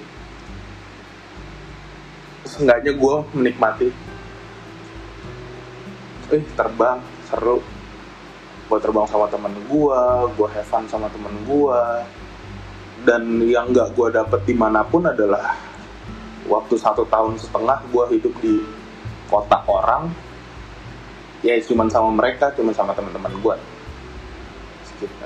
Seenggaknya 2.44 2.92
gue 2.94 3.16
menikmati. 3.33 3.88
Eh 6.31 6.42
terbang 6.53 7.15
seru. 7.29 7.61
Gue 8.67 8.79
terbang 8.83 9.07
sama 9.07 9.31
temen 9.31 9.55
gue 9.71 10.01
gue 10.35 10.49
have 10.51 10.67
fun 10.67 10.83
sama 10.91 11.07
temen 11.11 11.31
gue 11.47 11.81
dan 13.07 13.23
yang 13.47 13.71
nggak 13.71 13.95
gue 13.95 14.09
dapet 14.11 14.43
di 14.43 14.55
mana 14.59 14.83
pun 14.83 15.07
adalah 15.07 15.55
waktu 16.51 16.75
satu 16.75 17.07
tahun 17.07 17.39
setengah 17.39 17.79
gue 17.95 18.05
hidup 18.19 18.35
di 18.43 18.59
kota 19.31 19.62
orang 19.71 20.11
ya 21.47 21.55
cuma 21.62 21.87
sama 21.87 22.11
mereka 22.11 22.51
cuma 22.59 22.75
sama 22.75 22.91
teman-teman 22.91 23.31
gue 23.39 23.55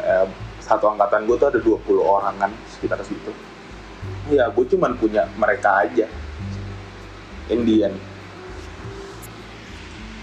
eh, 0.05 0.27
satu 0.61 0.87
angkatan 0.93 1.27
gue 1.27 1.37
tuh 1.41 1.49
ada 1.51 1.59
20 1.59 1.99
orang 1.99 2.35
kan 2.39 2.51
sekitar 2.71 3.03
situ. 3.03 3.33
Ya 4.31 4.47
gue 4.47 4.65
cuma 4.71 4.87
punya 4.95 5.27
mereka 5.35 5.83
aja. 5.83 6.07
Indian 7.51 7.91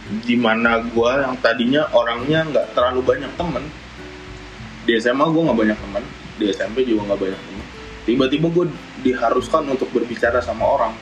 di 0.08 0.36
mana 0.39 0.80
gue 0.80 1.12
yang 1.20 1.36
tadinya 1.43 1.84
orangnya 1.91 2.48
nggak 2.48 2.65
terlalu 2.76 3.02
banyak 3.04 3.32
temen. 3.36 3.63
Di 4.88 4.96
SMA 5.04 5.26
gue 5.28 5.41
nggak 5.43 5.60
banyak 5.60 5.80
temen 5.84 6.04
di 6.38 6.54
SMP 6.54 6.86
juga 6.86 7.13
nggak 7.13 7.20
banyak 7.20 7.41
temen. 7.41 7.65
Tiba-tiba 8.08 8.48
gue 8.54 8.65
diharuskan 9.04 9.67
untuk 9.67 9.91
berbicara 9.91 10.39
sama 10.39 10.63
orang. 10.63 10.93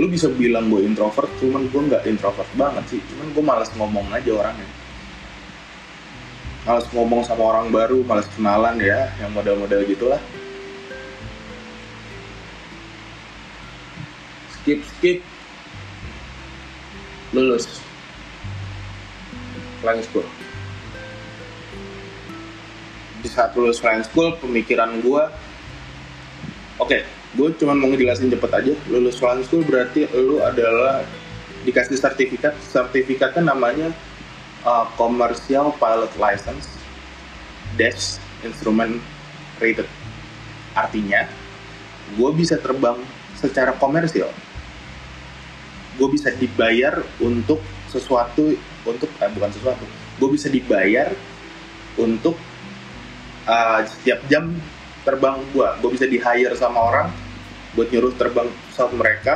Lu 0.00 0.08
bisa 0.08 0.32
bilang 0.32 0.72
gue 0.72 0.88
introvert 0.88 1.28
cuman 1.36 1.68
gue 1.68 1.82
nggak 1.92 2.08
introvert 2.08 2.48
banget 2.56 2.96
sih. 2.96 3.00
Cuman 3.12 3.26
gue 3.34 3.44
malas 3.44 3.68
ngomong 3.76 4.08
aja 4.08 4.30
orangnya. 4.32 4.68
Malas 6.64 6.86
ngomong 6.94 7.26
sama 7.26 7.42
orang 7.44 7.68
baru 7.68 8.00
malas 8.06 8.24
kenalan 8.32 8.80
ya 8.80 9.12
yang 9.20 9.34
model-model 9.36 9.84
gitulah. 9.84 10.22
Skip 14.56 14.80
skip 14.96 15.18
lulus. 17.32 17.80
Flying 19.80 20.04
school. 20.04 20.28
Di 23.24 23.28
saat 23.32 23.56
lulus 23.56 23.80
flying 23.80 24.04
school 24.04 24.36
pemikiran 24.38 25.00
gue 25.00 25.22
oke 26.78 26.88
okay, 26.88 27.02
gue 27.34 27.48
cuma 27.58 27.72
mau 27.72 27.88
ngejelasin 27.90 28.28
cepet 28.30 28.50
aja. 28.52 28.72
Lulus 28.92 29.16
flying 29.18 29.42
school 29.48 29.64
berarti 29.64 30.06
lu 30.12 30.44
adalah 30.44 31.02
dikasih 31.64 31.96
sertifikat 31.96 32.54
sertifikatnya 32.60 33.54
namanya 33.54 33.88
uh, 34.66 34.86
commercial 34.98 35.72
pilot 35.80 36.12
license 36.20 36.68
dash 37.80 38.20
instrument 38.44 39.00
rated. 39.56 39.88
Artinya 40.76 41.24
gue 42.12 42.30
bisa 42.36 42.60
terbang 42.60 43.00
secara 43.40 43.72
komersial 43.80 44.28
gue 45.96 46.08
bisa 46.08 46.32
dibayar 46.32 47.04
untuk 47.20 47.60
sesuatu 47.88 48.56
untuk 48.88 49.10
eh, 49.20 49.30
bukan 49.30 49.50
sesuatu 49.52 49.84
gue 50.16 50.28
bisa 50.32 50.48
dibayar 50.48 51.12
untuk 52.00 52.36
uh, 53.44 53.80
setiap 53.84 54.24
jam 54.32 54.56
terbang 55.02 55.42
gue 55.52 55.68
gue 55.82 55.90
bisa 55.92 56.06
di 56.08 56.16
hire 56.16 56.54
sama 56.56 56.78
orang 56.78 57.08
buat 57.72 57.88
nyuruh 57.88 58.14
terbang 58.16 58.48
pesawat 58.68 58.92
mereka 58.92 59.34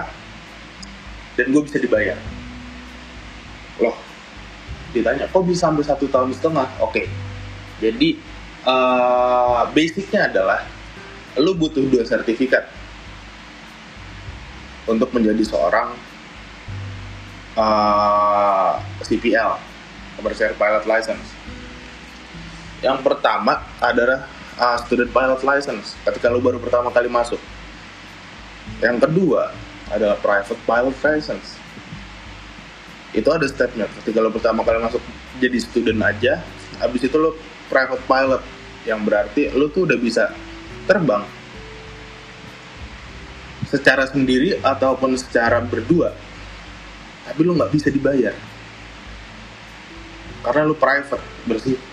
dan 1.37 1.53
gue 1.53 1.63
bisa 1.65 1.77
dibayar. 1.81 2.17
Loh 3.81 3.97
ditanya 4.97 5.29
kok 5.29 5.45
bisa 5.45 5.69
sampai 5.69 5.85
satu 5.85 6.09
tahun 6.09 6.33
setengah? 6.33 6.69
Oke. 6.81 7.05
Okay. 7.05 7.07
jadi 7.77 8.17
uh, 8.65 9.69
basicnya 9.77 10.33
adalah 10.33 10.65
lu 11.37 11.53
butuh 11.53 11.85
dua 11.93 12.09
sertifikat 12.09 12.65
untuk 14.89 15.13
menjadi 15.13 15.45
seorang 15.45 15.93
uh, 17.57 18.79
CPL 19.03 19.57
Commercial 20.21 20.55
Pilot 20.55 20.85
License. 20.85 21.27
Yang 22.85 23.01
pertama 23.03 23.65
adalah 23.81 24.29
uh, 24.61 24.77
Student 24.85 25.11
Pilot 25.11 25.41
License 25.43 25.97
ketika 26.05 26.29
lu 26.29 26.39
baru 26.39 26.61
pertama 26.61 26.93
kali 26.93 27.09
masuk. 27.09 27.41
Yang 28.79 29.09
kedua 29.09 29.51
adalah 29.89 30.17
Private 30.21 30.61
Pilot 30.63 30.97
License. 31.01 31.57
Itu 33.17 33.33
ada 33.33 33.49
stepnya 33.49 33.89
ketika 34.03 34.21
lo 34.21 34.29
pertama 34.29 34.61
kali 34.61 34.77
masuk 34.77 35.01
jadi 35.41 35.57
student 35.57 36.05
aja 36.05 36.45
habis 36.77 37.01
itu 37.01 37.17
lo 37.17 37.33
private 37.73 38.05
pilot 38.05 38.43
yang 38.85 39.01
berarti 39.01 39.49
lo 39.57 39.73
tuh 39.73 39.89
udah 39.89 39.97
bisa 39.97 40.37
terbang. 40.85 41.25
Secara 43.67 44.05
sendiri 44.07 44.61
ataupun 44.61 45.17
secara 45.17 45.59
berdua 45.65 46.13
tapi 47.27 47.41
lu 47.43 47.59
nggak 47.59 47.75
bisa 47.75 47.91
dibayar. 47.91 48.33
Karena 50.47 50.63
lu 50.63 50.79
private 50.79 51.23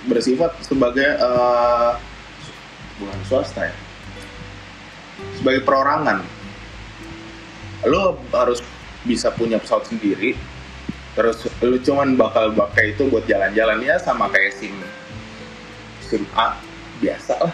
bersifat 0.06 0.62
sebagai 0.62 1.18
uh, 1.18 1.98
bukan 3.02 3.20
swasta 3.26 3.66
ya. 3.66 3.76
Sebagai 5.42 5.66
perorangan. 5.66 6.22
Lo 7.90 8.22
harus 8.30 8.62
bisa 9.04 9.34
punya 9.34 9.60
pesawat 9.60 9.90
sendiri 9.92 10.38
terus 11.14 11.46
lu 11.62 11.78
cuman 11.78 12.18
bakal 12.18 12.54
pakai 12.54 12.94
itu 12.94 13.10
buat 13.10 13.26
jalan-jalan. 13.26 13.82
Ya 13.82 13.98
sama 13.98 14.30
kayak 14.30 14.54
sim 14.54 14.78
sim 16.06 16.24
A 16.38 16.62
biasa 17.02 17.42
lah. 17.42 17.54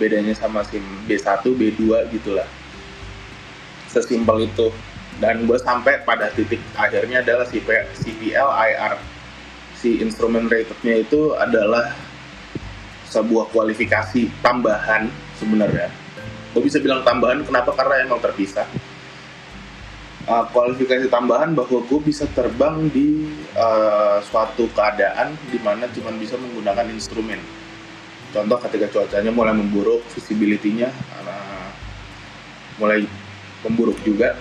Bedanya 0.00 0.34
sama 0.34 0.66
SIM 0.66 0.82
B1, 1.06 1.46
B2 1.46 2.10
gitulah 2.10 2.48
sesimpel 3.92 4.48
itu 4.48 4.72
dan 5.20 5.44
gue 5.44 5.58
sampai 5.60 6.00
pada 6.06 6.32
titik 6.32 6.62
akhirnya 6.78 7.20
adalah 7.20 7.44
si 7.44 7.60
CPL 7.60 8.48
IR 8.48 8.94
si 9.82 9.98
instrument 9.98 10.46
ratednya 10.46 11.02
itu 11.02 11.34
adalah 11.34 11.90
sebuah 13.10 13.50
kualifikasi 13.50 14.30
tambahan 14.40 15.10
sebenarnya. 15.36 15.90
Gue 16.54 16.62
bisa 16.62 16.78
bilang 16.78 17.02
tambahan 17.02 17.42
kenapa? 17.42 17.74
Karena 17.74 18.06
emang 18.06 18.22
terpisah. 18.22 18.64
Uh, 20.22 20.46
kualifikasi 20.54 21.10
tambahan 21.10 21.50
bahwa 21.50 21.82
gue 21.82 22.00
bisa 22.06 22.30
terbang 22.30 22.86
di 22.94 23.26
uh, 23.58 24.22
suatu 24.22 24.70
keadaan 24.70 25.34
di 25.50 25.58
mana 25.58 25.90
cuma 25.90 26.14
bisa 26.14 26.38
menggunakan 26.38 26.86
instrumen. 26.94 27.42
Contoh 28.30 28.56
ketika 28.62 28.86
cuacanya 28.86 29.34
mulai 29.34 29.50
memburuk 29.50 30.06
visibility-nya 30.14 30.94
uh, 31.26 31.68
mulai 32.78 33.02
memburuk 33.66 33.98
juga 34.06 34.38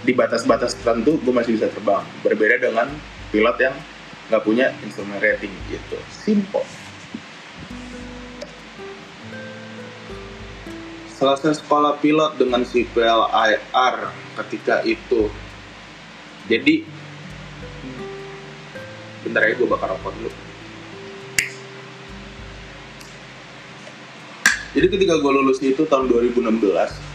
di 0.00 0.12
batas-batas 0.16 0.72
tertentu 0.80 1.20
gue 1.20 1.32
masih 1.34 1.60
bisa 1.60 1.68
terbang. 1.68 2.04
Berbeda 2.24 2.56
dengan 2.56 2.88
pilot 3.28 3.56
yang 3.60 3.76
nggak 4.32 4.42
punya 4.46 4.72
instrumen 4.86 5.20
rating 5.20 5.52
gitu. 5.68 5.98
Simple. 6.08 6.64
Selesai 11.20 11.60
sekolah 11.60 12.00
pilot 12.00 12.40
dengan 12.40 12.64
si 12.64 12.88
PLIR 12.96 13.96
ketika 14.40 14.80
itu. 14.88 15.28
Jadi 16.48 16.88
bentar 19.20 19.44
ya 19.44 19.52
gue 19.52 19.68
bakar 19.68 19.92
rokok 19.92 20.16
dulu. 20.16 20.32
Jadi 24.70 24.86
ketika 24.86 25.18
gue 25.18 25.32
lulus 25.34 25.58
itu 25.60 25.82
tahun 25.84 26.08
2016 26.08 27.09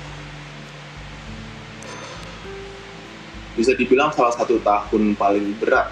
bisa 3.55 3.71
dibilang 3.73 4.11
salah 4.11 4.35
satu 4.35 4.59
tahun 4.59 5.15
paling 5.15 5.55
berat 5.63 5.87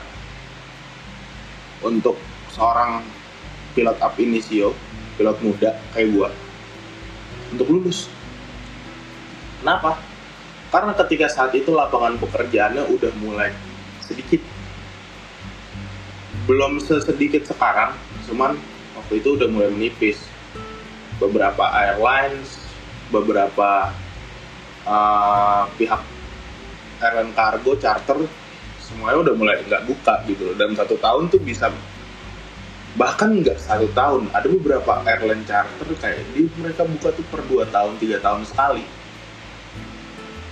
untuk 1.84 2.20
seorang 2.52 3.04
pilot 3.74 3.98
up 4.04 4.14
initio, 4.20 4.76
pilot 5.16 5.40
muda 5.40 5.72
kayak 5.96 6.12
gue 6.12 6.30
untuk 7.56 7.68
lulus. 7.72 8.12
Kenapa? 9.64 9.96
Karena 10.74 10.92
ketika 10.98 11.32
saat 11.32 11.56
itu 11.56 11.72
lapangan 11.72 12.20
pekerjaannya 12.20 12.84
udah 12.92 13.12
mulai 13.24 13.56
sedikit. 14.04 14.42
Belum 16.44 16.82
sesedikit 16.84 17.48
sekarang, 17.48 17.96
cuman 18.28 18.60
waktu 19.00 19.24
itu 19.24 19.40
udah 19.40 19.48
mulai 19.48 19.72
menipis 19.72 20.20
beberapa 21.16 21.64
airlines, 21.72 22.60
beberapa 23.08 23.96
uh, 24.84 25.64
pihak 25.80 26.02
airline 27.04 27.36
kargo 27.36 27.76
charter 27.76 28.24
semuanya 28.84 29.18
udah 29.26 29.34
mulai 29.36 29.58
nggak 29.66 29.84
buka 29.90 30.22
gitu 30.30 30.52
loh. 30.52 30.56
Dan 30.56 30.76
satu 30.78 30.96
tahun 31.00 31.32
tuh 31.34 31.42
bisa 31.42 31.72
bahkan 32.94 33.34
nggak 33.42 33.58
satu 33.58 33.90
tahun 33.98 34.30
ada 34.38 34.46
beberapa 34.46 35.02
airline 35.10 35.42
charter 35.50 35.88
kayak 35.98 36.22
di 36.38 36.46
mereka 36.62 36.86
buka 36.86 37.10
tuh 37.16 37.26
per 37.34 37.42
dua 37.50 37.66
tahun 37.74 37.98
tiga 37.98 38.22
tahun 38.22 38.46
sekali. 38.46 38.86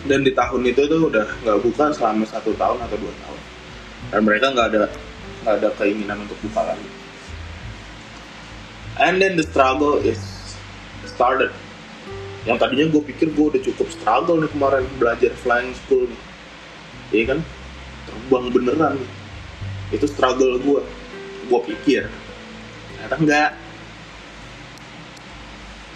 Dan 0.10 0.26
di 0.26 0.34
tahun 0.34 0.66
itu 0.66 0.82
tuh 0.90 1.14
udah 1.14 1.28
nggak 1.46 1.60
buka 1.62 1.94
selama 1.94 2.26
satu 2.26 2.58
tahun 2.58 2.82
atau 2.82 2.98
dua 2.98 3.14
tahun. 3.22 3.40
Dan 4.10 4.22
mereka 4.26 4.46
nggak 4.52 4.68
ada 4.74 4.84
nggak 5.46 5.56
ada 5.62 5.70
keinginan 5.78 6.26
untuk 6.26 6.38
buka 6.42 6.74
lagi. 6.74 6.90
And 8.98 9.22
then 9.22 9.38
the 9.38 9.46
struggle 9.46 10.02
is 10.02 10.20
started. 11.06 11.54
Yang 12.42 12.58
tadinya 12.58 12.86
gue 12.90 13.02
pikir 13.06 13.38
gue 13.38 13.46
udah 13.54 13.62
cukup 13.62 13.88
struggle 13.94 14.42
nih 14.42 14.50
kemarin 14.50 14.84
belajar 14.98 15.30
flying 15.46 15.78
school 15.78 16.10
nih 16.10 16.31
iya 17.12 17.24
kan? 17.36 17.40
Terbang 18.08 18.46
beneran. 18.52 18.96
Itu 19.92 20.08
struggle 20.08 20.60
gue 20.60 20.82
gue 21.52 21.60
pikir. 21.76 22.04
Ternyata 22.96 23.16
enggak. 23.20 23.52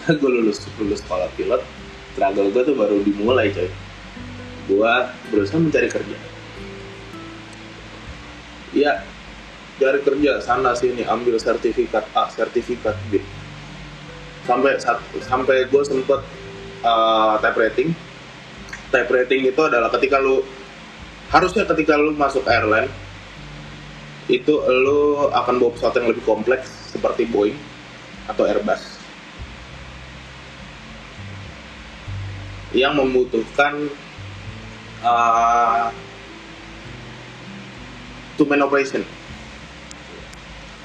Gue 0.22 0.30
lulus 0.30 0.62
lulus 0.78 1.02
sekolah 1.02 1.26
pilot. 1.34 1.62
Struggle 2.14 2.54
gue 2.54 2.62
tuh 2.62 2.76
baru 2.78 3.02
dimulai 3.02 3.50
coy. 3.50 3.66
Gue 4.70 4.92
berusaha 5.34 5.58
mencari 5.58 5.90
kerja. 5.90 6.18
Iya, 8.76 9.02
cari 9.82 10.00
kerja 10.04 10.38
sana 10.42 10.76
sini 10.78 11.02
ambil 11.02 11.38
sertifikat 11.42 12.06
A 12.14 12.30
sertifikat 12.30 12.94
B. 13.10 13.18
Sampai 14.46 14.78
sampai 15.26 15.66
gue 15.66 15.82
sempet 15.82 16.20
uh, 16.86 17.34
type 17.42 17.58
rating. 17.58 17.90
Type 18.94 19.10
rating 19.10 19.50
itu 19.50 19.60
adalah 19.62 19.90
ketika 19.90 20.22
lu 20.22 20.42
harusnya 21.30 21.66
ketika 21.66 21.98
lu 21.98 22.14
masuk 22.14 22.46
airline 22.46 22.90
itu 24.26 24.52
lu 24.66 25.30
akan 25.30 25.54
bawa 25.62 25.70
pesawat 25.74 25.94
yang 26.02 26.08
lebih 26.10 26.24
kompleks 26.26 26.66
seperti 26.90 27.26
Boeing 27.30 27.58
atau 28.26 28.42
Airbus 28.42 28.98
yang 32.74 32.98
membutuhkan 32.98 33.86
uh, 35.06 35.88
two 38.34 38.44
man 38.50 38.66
operation 38.66 39.06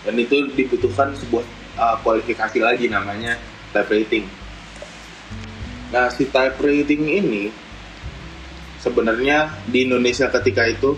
dan 0.06 0.16
itu 0.18 0.50
dibutuhkan 0.54 1.14
sebuah 1.18 1.46
uh, 1.78 1.98
kualifikasi 2.02 2.58
lagi 2.62 2.90
namanya 2.90 3.38
type 3.70 3.90
rating. 3.90 4.26
Nah, 5.92 6.08
si 6.10 6.26
type 6.26 6.58
rating 6.58 7.04
ini 7.06 7.54
sebenarnya 8.82 9.54
di 9.70 9.86
Indonesia 9.86 10.28
ketika 10.28 10.66
itu 10.66 10.98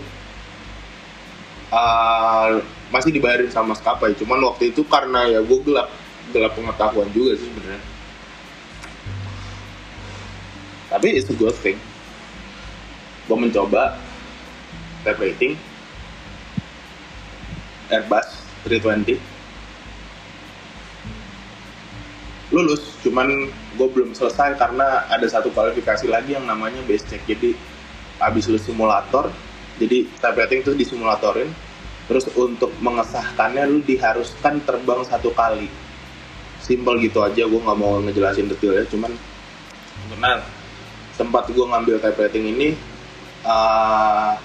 uh, 1.68 2.58
masih 2.88 3.12
dibayarin 3.12 3.52
sama 3.52 3.76
maskapai. 3.76 4.16
Cuman 4.16 4.40
waktu 4.42 4.72
itu 4.72 4.82
karena 4.88 5.28
ya 5.28 5.40
gue 5.44 5.58
gelap 5.62 5.92
gelap 6.32 6.52
pengetahuan 6.56 7.08
juga 7.12 7.36
sih 7.36 7.46
sebenarnya. 7.46 7.82
Tapi 10.88 11.06
it's 11.12 11.28
a 11.28 11.36
good 11.36 11.54
thing. 11.60 11.76
Gue 13.28 13.36
mencoba 13.36 14.00
type 15.04 15.20
rating 15.20 15.52
Airbus 17.92 18.40
320 18.64 19.20
lulus 22.52 22.80
cuman 23.02 23.50
gue 23.50 23.88
belum 23.90 24.14
selesai 24.14 24.54
karena 24.56 25.04
ada 25.10 25.26
satu 25.26 25.50
kualifikasi 25.50 26.06
lagi 26.06 26.38
yang 26.38 26.46
namanya 26.46 26.80
base 26.86 27.04
check 27.10 27.20
jadi 27.26 27.52
habis 28.22 28.46
lulus 28.46 28.66
simulator 28.66 29.30
jadi 29.74 30.06
type 30.06 30.38
rating 30.38 30.60
itu 30.62 30.72
disimulatorin. 30.74 31.50
Terus 32.04 32.28
untuk 32.36 32.68
mengesahkannya 32.84 33.64
lu 33.64 33.80
diharuskan 33.80 34.60
terbang 34.62 35.00
satu 35.08 35.32
kali. 35.32 35.66
Simple 36.60 37.00
gitu 37.00 37.24
aja 37.24 37.44
gue 37.44 37.60
nggak 37.60 37.78
mau 37.78 38.00
ngejelasin 38.00 38.48
detailnya 38.48 38.88
cuman 38.88 39.12
karena 40.08 40.40
sempat 41.16 41.48
gue 41.52 41.64
ngambil 41.64 42.00
type 42.00 42.16
rating 42.16 42.44
ini 42.56 42.68
uh, 43.44 44.36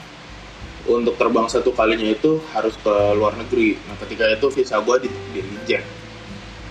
untuk 0.88 1.16
terbang 1.20 1.48
satu 1.48 1.72
kalinya 1.76 2.12
itu 2.12 2.40
harus 2.56 2.76
ke 2.80 2.96
luar 3.16 3.36
negeri. 3.36 3.76
Nah 3.88 3.96
ketika 4.04 4.28
itu 4.28 4.48
visa 4.52 4.80
gue 4.80 5.08
di, 5.08 5.10
di 5.36 5.40
reject. 5.44 5.88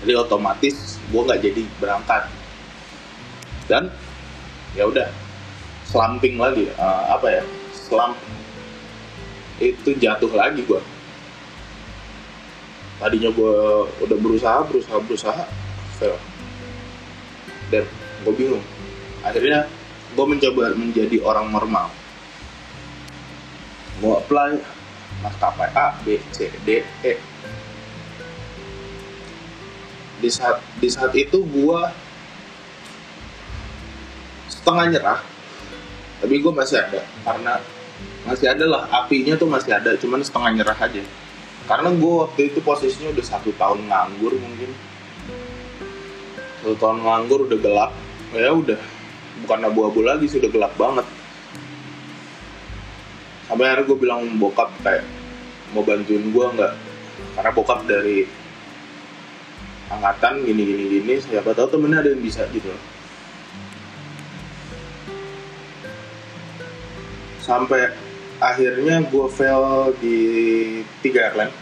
Jadi 0.05 0.13
otomatis 0.17 0.97
gue 1.09 1.21
nggak 1.21 1.41
jadi 1.41 1.63
berangkat. 1.81 2.23
Dan 3.69 3.93
ya 4.73 4.85
udah 4.89 5.28
slumping 5.89 6.37
lagi 6.37 6.69
uh, 6.77 7.17
apa 7.17 7.41
ya 7.41 7.43
slump 7.73 8.13
itu 9.57 9.97
jatuh 9.97 10.29
lagi 10.37 10.61
gue 10.61 10.81
tadinya 12.99 13.31
gue 13.31 13.55
udah 14.05 14.17
berusaha 14.19 14.59
berusaha 14.67 14.99
berusaha 15.01 15.43
fail. 15.99 16.15
Dan 17.71 17.83
gue 18.23 18.33
bingung. 18.33 18.63
Akhirnya 19.23 19.67
gue 20.15 20.25
mencoba 20.25 20.71
menjadi 20.75 21.19
orang 21.23 21.51
normal. 21.51 21.91
Gue 23.99 24.13
apply 24.15 24.63
maskapai 25.19 25.69
A 25.75 25.95
B 26.07 26.19
C 26.31 26.47
D 26.63 26.83
E. 27.03 27.13
Di 30.19 30.29
saat 30.31 30.59
di 30.79 30.87
saat 30.91 31.15
itu 31.15 31.43
gue 31.43 31.81
setengah 34.51 34.85
nyerah 34.91 35.19
tapi 36.19 36.43
gue 36.43 36.53
masih 36.53 36.77
ada 36.83 37.01
karena 37.23 37.53
masih 38.27 38.47
ada 38.51 38.65
lah 38.67 38.83
apinya 38.91 39.39
tuh 39.39 39.47
masih 39.47 39.71
ada 39.71 39.95
cuman 39.95 40.19
setengah 40.19 40.51
nyerah 40.61 40.79
aja. 40.79 41.03
Karena 41.65 41.89
gue 41.93 42.13
waktu 42.25 42.41
itu 42.51 42.59
posisinya 42.59 43.13
udah 43.13 43.25
satu 43.25 43.53
tahun 43.55 43.87
nganggur 43.87 44.33
mungkin. 44.35 44.71
Satu 46.59 46.75
tahun 46.75 46.97
nganggur 47.05 47.47
udah 47.47 47.59
gelap 47.59 47.91
ya 48.35 48.51
udah. 48.51 48.79
Bukan 49.45 49.59
abu-abu 49.63 50.03
lagi 50.03 50.27
sih 50.27 50.43
udah 50.43 50.51
gelap 50.51 50.73
banget. 50.75 51.07
Sampai 53.47 53.65
akhirnya 53.71 53.87
gue 53.87 53.97
bilang 53.97 54.21
bokap 54.37 54.69
kayak 54.83 55.07
mau 55.71 55.81
bantuin 55.81 56.21
gue 56.29 56.45
nggak? 56.59 56.73
Karena 57.39 57.51
bokap 57.55 57.79
dari 57.87 58.27
angkatan 59.89 60.45
gini 60.45 60.61
gini 60.69 60.83
gini 61.01 61.13
siapa 61.17 61.57
tahu 61.57 61.73
temennya 61.73 62.05
ada 62.05 62.09
yang 62.13 62.21
bisa 62.21 62.45
gitu 62.53 62.69
sampai 67.49 67.89
akhirnya 68.37 69.01
gue 69.09 69.27
fail 69.33 69.89
di 69.97 70.17
tiga 71.01 71.33
airline. 71.33 71.53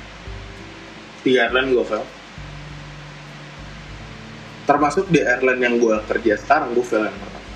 Tiga 1.24 1.48
airline 1.48 1.72
gue 1.72 1.86
fail. 1.88 2.04
Termasuk 4.68 5.08
di 5.08 5.24
airline 5.24 5.64
yang 5.64 5.76
gue 5.80 5.96
kerja 6.12 6.36
sekarang 6.36 6.76
gue 6.76 6.84
fail 6.84 7.08
yang 7.08 7.16
pertama. 7.16 7.48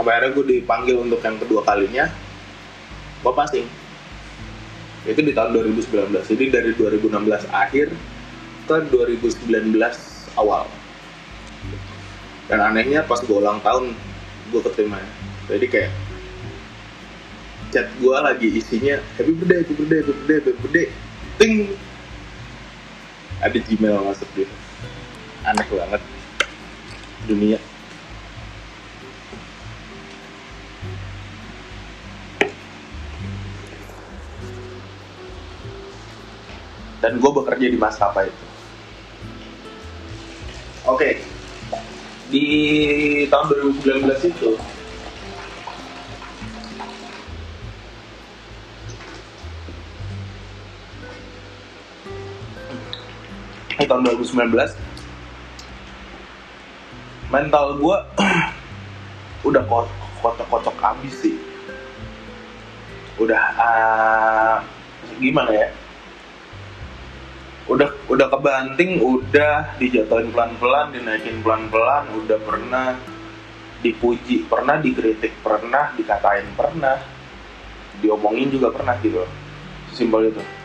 Sampai 0.00 0.12
akhirnya 0.16 0.32
gue 0.32 0.46
dipanggil 0.56 0.96
untuk 0.96 1.20
yang 1.20 1.36
kedua 1.36 1.60
kalinya 1.68 2.08
gue 3.20 3.32
passing. 3.36 3.68
Itu 5.04 5.20
di 5.20 5.36
tahun 5.36 5.52
2019 5.52 6.16
jadi 6.16 6.44
dari 6.48 6.72
2016 6.80 7.44
akhir 7.52 7.92
ke 8.64 8.76
2019 8.88 9.76
awal. 10.40 10.64
Dan 12.48 12.58
anehnya 12.64 13.04
pas 13.04 13.20
gue 13.20 13.36
ulang 13.36 13.60
tahun 13.60 13.92
gue 14.48 14.60
keterima. 14.64 14.96
Jadi 15.46 15.66
kayak 15.68 16.09
chat 17.70 17.86
gue 17.96 18.16
lagi 18.18 18.48
isinya 18.58 18.98
happy 19.16 19.32
birthday 19.34 19.62
happy 19.62 19.74
birthday 19.78 19.98
happy 20.02 20.12
birthday 20.12 20.38
happy 20.38 20.60
birthday. 20.60 20.86
Ting. 21.40 21.54
Ada 23.40 23.56
Gmail 23.56 24.04
masuk 24.04 24.28
gitu 24.36 24.54
aneh 25.44 25.66
banget. 25.72 26.02
Dunia. 27.24 27.58
Dan 37.00 37.16
gue 37.16 37.30
bekerja 37.32 37.66
di 37.72 37.78
maskapai 37.80 38.28
itu. 38.28 38.46
Oke. 40.84 41.24
Di 42.28 42.44
tahun 43.32 43.72
2019 43.80 44.36
itu 44.36 44.50
tahun 53.90 54.06
2019 54.22 54.54
mental 57.34 57.64
gue 57.82 57.98
udah 59.50 59.62
ko- 59.66 59.98
kocok-kocok 60.22 60.76
abis 60.78 61.14
sih. 61.26 61.34
Udah 63.18 63.42
ah, 63.58 64.56
gimana 65.18 65.50
ya? 65.50 65.68
Udah 67.66 67.90
udah 68.06 68.26
kebanting 68.30 69.02
udah 69.02 69.78
dijatuhin 69.78 70.30
pelan-pelan 70.30 70.94
dinaikin 70.94 71.42
pelan-pelan 71.42 72.06
udah 72.14 72.38
pernah 72.42 72.94
dipuji 73.80 74.44
pernah 74.44 74.76
dikritik 74.76 75.32
pernah 75.40 75.94
dikatain 75.96 76.46
pernah 76.54 76.98
diomongin 77.98 78.54
juga 78.54 78.70
pernah 78.70 78.94
gitu. 79.02 79.22
Simpel 79.94 80.30
itu 80.30 80.59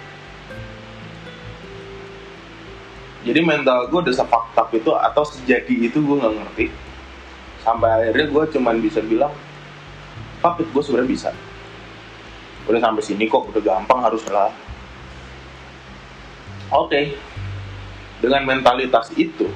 jadi 3.26 3.42
mental 3.42 3.90
gue 3.90 4.00
udah 4.06 4.14
sefakta 4.14 4.70
itu 4.70 4.94
atau 4.94 5.26
sejadi 5.26 5.90
itu 5.90 5.98
gue 5.98 6.16
nggak 6.22 6.36
ngerti. 6.46 6.66
Sampai 7.66 7.90
akhirnya 7.90 8.30
gue 8.30 8.44
cuman 8.54 8.78
bisa 8.78 9.02
bilang 9.02 9.34
fuck 10.46 10.62
it 10.62 10.70
gue 10.70 10.84
sebenarnya 10.86 11.10
bisa. 11.10 11.30
Udah 12.70 12.78
sampai 12.78 13.02
sini 13.02 13.26
kok 13.26 13.50
udah 13.50 13.62
gampang 13.66 14.06
harus 14.06 14.22
lah. 14.30 14.54
Oke. 16.70 17.18
Dengan 18.22 18.46
mentalitas 18.46 19.10
itu 19.18 19.50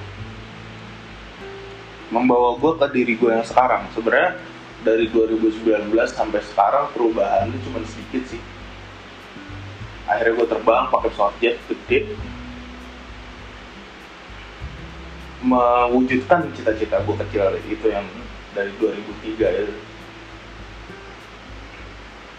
membawa 2.09 2.57
gue 2.57 2.73
ke 2.73 2.87
diri 2.89 3.13
gue 3.21 3.37
yang 3.37 3.45
sekarang. 3.45 3.85
Sebenarnya 3.93 4.33
dari 4.81 5.05
2019 5.13 5.93
sampai 6.09 6.41
sekarang 6.41 6.89
perubahannya 6.97 7.53
cuma 7.69 7.85
sedikit 7.85 8.33
sih. 8.33 8.41
Akhirnya 10.09 10.41
gue 10.41 10.47
terbang 10.49 10.89
pakai 10.89 11.09
pesawat 11.13 11.33
jet 11.37 11.61
gede 11.69 12.17
mewujudkan 15.39 16.51
cita-cita 16.51 16.99
gue 17.03 17.15
kecil 17.25 17.55
itu 17.67 17.87
yang 17.87 18.03
dari 18.51 18.71
2003 18.79 19.39
ya. 19.39 19.63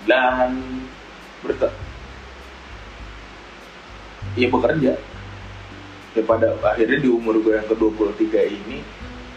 Dan 0.05 0.51
berta 1.41 1.69
ya 4.37 4.49
bekerja. 4.49 4.93
Ya 6.11 6.23
pada 6.27 6.59
akhirnya 6.67 6.99
di 6.99 7.09
umur 7.09 7.39
gue 7.41 7.55
yang 7.55 7.69
ke-23 7.71 8.35
ini 8.51 8.83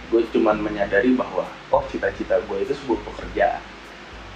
gue 0.09 0.21
cuman 0.33 0.61
menyadari 0.61 1.13
bahwa 1.13 1.45
oh 1.71 1.83
cita-cita 1.89 2.41
gue 2.49 2.57
itu 2.65 2.73
sebuah 2.83 2.99
pekerjaan. 3.07 3.61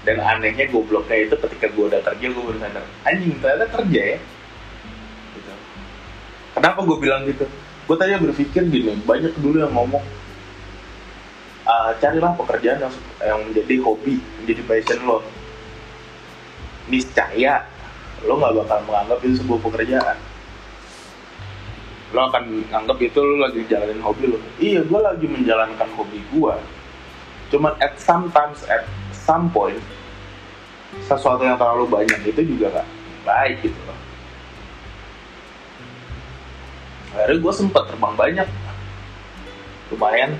Dan 0.08 0.24
anehnya 0.24 0.72
gobloknya 0.72 1.28
itu 1.28 1.36
ketika 1.36 1.68
gue 1.68 1.86
udah 1.92 2.00
kerja 2.00 2.26
gue 2.32 2.44
baru 2.44 2.60
sadar 2.64 2.86
anjing 3.04 3.36
ternyata 3.44 3.68
kerja 3.76 4.02
ya? 4.16 4.20
Gitu. 5.36 5.54
kenapa 6.56 6.80
gue 6.88 6.98
bilang 7.04 7.28
gitu 7.28 7.44
gue 7.88 7.96
tadi 7.96 8.12
berpikir 8.20 8.68
gini 8.68 9.00
banyak 9.08 9.32
dulu 9.40 9.64
yang 9.64 9.72
ngomong 9.72 10.04
"Ah, 11.68 11.92
carilah 12.00 12.36
pekerjaan 12.36 12.84
yang, 12.84 12.94
yang 13.20 13.40
menjadi 13.48 13.76
hobi 13.84 14.20
menjadi 14.44 14.62
passion 14.68 15.00
lo. 15.04 15.20
Niscaya 16.88 17.68
lo 18.24 18.40
nggak 18.40 18.56
bakal 18.64 18.80
menganggap 18.88 19.20
itu 19.24 19.36
sebuah 19.44 19.60
pekerjaan. 19.68 20.18
Lo 22.16 22.32
akan 22.32 22.72
anggap 22.72 22.98
itu 23.04 23.20
lo 23.20 23.44
lagi 23.44 23.68
jalanin 23.68 24.00
hobi 24.00 24.32
lo. 24.32 24.40
Iya 24.60 24.84
gue 24.88 25.00
lagi 25.00 25.28
menjalankan 25.28 25.90
hobi 25.96 26.24
gue 26.32 26.56
cuman 27.48 27.74
at 27.80 27.96
sometimes 27.96 28.64
at 28.68 28.84
some 29.16 29.48
point 29.52 29.80
sesuatu 31.08 31.44
yang 31.48 31.56
terlalu 31.56 31.88
banyak 31.88 32.20
itu 32.28 32.42
juga 32.44 32.82
gak 32.84 32.88
baik 33.24 33.56
gitu 33.64 33.80
loh 33.88 33.98
akhirnya 37.18 37.42
gue 37.42 37.54
sempet 37.54 37.84
terbang 37.90 38.14
banyak. 38.14 38.48
Lumayan. 39.90 40.32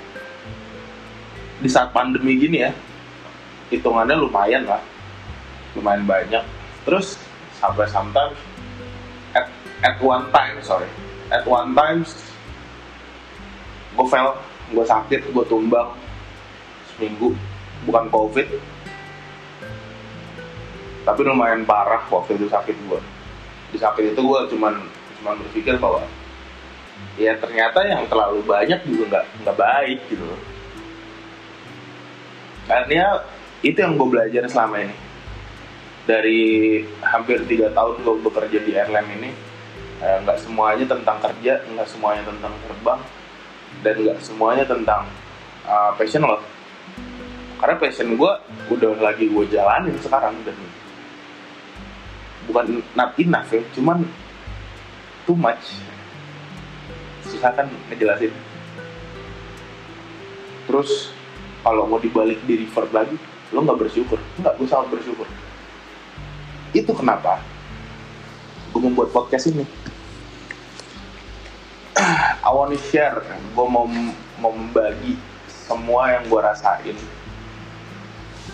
Di 1.58 1.70
saat 1.74 1.90
pandemi 1.90 2.38
gini 2.38 2.62
ya 2.62 2.72
hitungannya 3.74 4.16
lumayan 4.22 4.64
lah. 4.70 4.80
Lumayan 5.74 6.06
banyak. 6.06 6.44
Terus 6.86 7.18
sampai 7.58 7.90
sometimes 7.90 8.38
at, 9.34 9.50
at 9.82 9.98
one 10.00 10.30
time 10.30 10.62
sorry. 10.62 10.88
At 11.34 11.44
one 11.44 11.74
times 11.74 12.14
gue 13.98 14.08
fail 14.08 14.38
gue 14.72 14.86
sakit 14.86 15.34
gue 15.34 15.46
tumbang. 15.50 15.92
Seminggu 16.94 17.34
bukan 17.90 18.06
covid. 18.14 18.48
Tapi 21.04 21.22
lumayan 21.26 21.66
parah 21.66 22.06
waktu 22.14 22.38
itu 22.38 22.46
sakit 22.48 22.78
gue 22.86 23.02
di 23.72 23.78
sakit 23.78 24.16
itu 24.16 24.22
gue 24.24 24.40
cuman 24.56 24.80
cuman 25.20 25.36
berpikir 25.44 25.76
bahwa 25.76 26.00
ya 27.18 27.34
ternyata 27.38 27.82
yang 27.86 28.06
terlalu 28.06 28.46
banyak 28.46 28.80
juga 28.86 29.04
nggak 29.10 29.26
nggak 29.44 29.58
baik 29.58 30.00
gitu 30.10 30.26
karena 32.68 33.24
itu 33.64 33.80
yang 33.80 33.96
gue 33.96 34.08
belajar 34.12 34.44
selama 34.52 34.84
ini. 34.84 34.96
Dari 36.08 36.40
hampir 37.04 37.44
tiga 37.48 37.68
tahun 37.72 38.00
gue 38.00 38.16
bekerja 38.24 38.60
di 38.64 38.72
airline 38.76 39.12
ini 39.20 39.32
eh, 40.00 40.18
nggak 40.24 40.40
semuanya 40.40 40.88
tentang 40.88 41.20
kerja 41.20 41.64
nggak 41.68 41.88
semuanya 41.90 42.24
tentang 42.24 42.54
terbang 42.64 43.02
dan 43.84 43.96
nggak 44.08 44.20
semuanya 44.24 44.64
tentang 44.64 45.04
uh, 45.68 45.92
passion 46.00 46.24
lo 46.24 46.40
karena 47.60 47.76
passion 47.76 48.16
gue 48.16 48.32
udah 48.72 48.90
lagi 49.04 49.28
gue 49.28 49.46
jalanin 49.52 49.94
sekarang 50.00 50.34
dan 50.48 50.56
bukan 52.48 52.80
not 52.96 53.12
enough 53.20 53.50
ya 53.52 53.62
cuman 53.76 54.08
too 55.28 55.36
much 55.36 55.82
susah 57.28 57.52
kan 57.54 57.68
ngejelasin. 57.92 58.32
Terus 60.68 61.12
kalau 61.64 61.88
mau 61.88 62.00
dibalik 62.00 62.40
di 62.48 62.64
revert 62.64 62.92
lagi 62.96 63.16
lo 63.52 63.64
nggak 63.64 63.80
bersyukur. 63.88 64.20
Nggak 64.40 64.54
gue 64.60 64.68
sangat 64.68 64.88
bersyukur. 64.92 65.28
Itu 66.76 66.92
kenapa 66.96 67.40
gue 68.72 68.82
membuat 68.84 69.12
podcast 69.16 69.52
ini. 69.52 69.64
I 72.48 72.50
wanna 72.52 72.80
share. 72.92 73.24
Gue 73.56 73.68
mau 73.68 73.88
mau 74.38 74.52
membagi 74.54 75.20
semua 75.48 76.16
yang 76.16 76.24
gue 76.32 76.40
rasain 76.40 76.98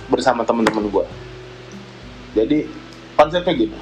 bersama 0.09 0.41
teman-teman 0.45 0.89
gue. 0.89 1.05
Jadi 2.33 2.57
konsepnya 3.13 3.53
gini. 3.53 3.77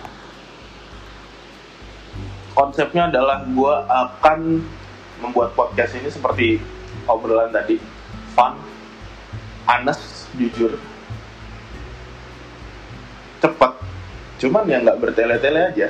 Konsepnya 2.51 3.08
adalah 3.08 3.47
gue 3.47 3.75
akan 3.88 4.39
membuat 5.22 5.54
podcast 5.54 5.94
ini 5.96 6.10
seperti 6.10 6.58
obrolan 7.06 7.54
tadi. 7.54 7.78
Fun 8.34 8.58
anes 9.70 10.28
jujur. 10.36 10.76
Cepet 13.40 13.72
cuman 14.42 14.66
ya 14.66 14.82
nggak 14.82 15.00
bertele-tele 15.00 15.62
aja. 15.72 15.88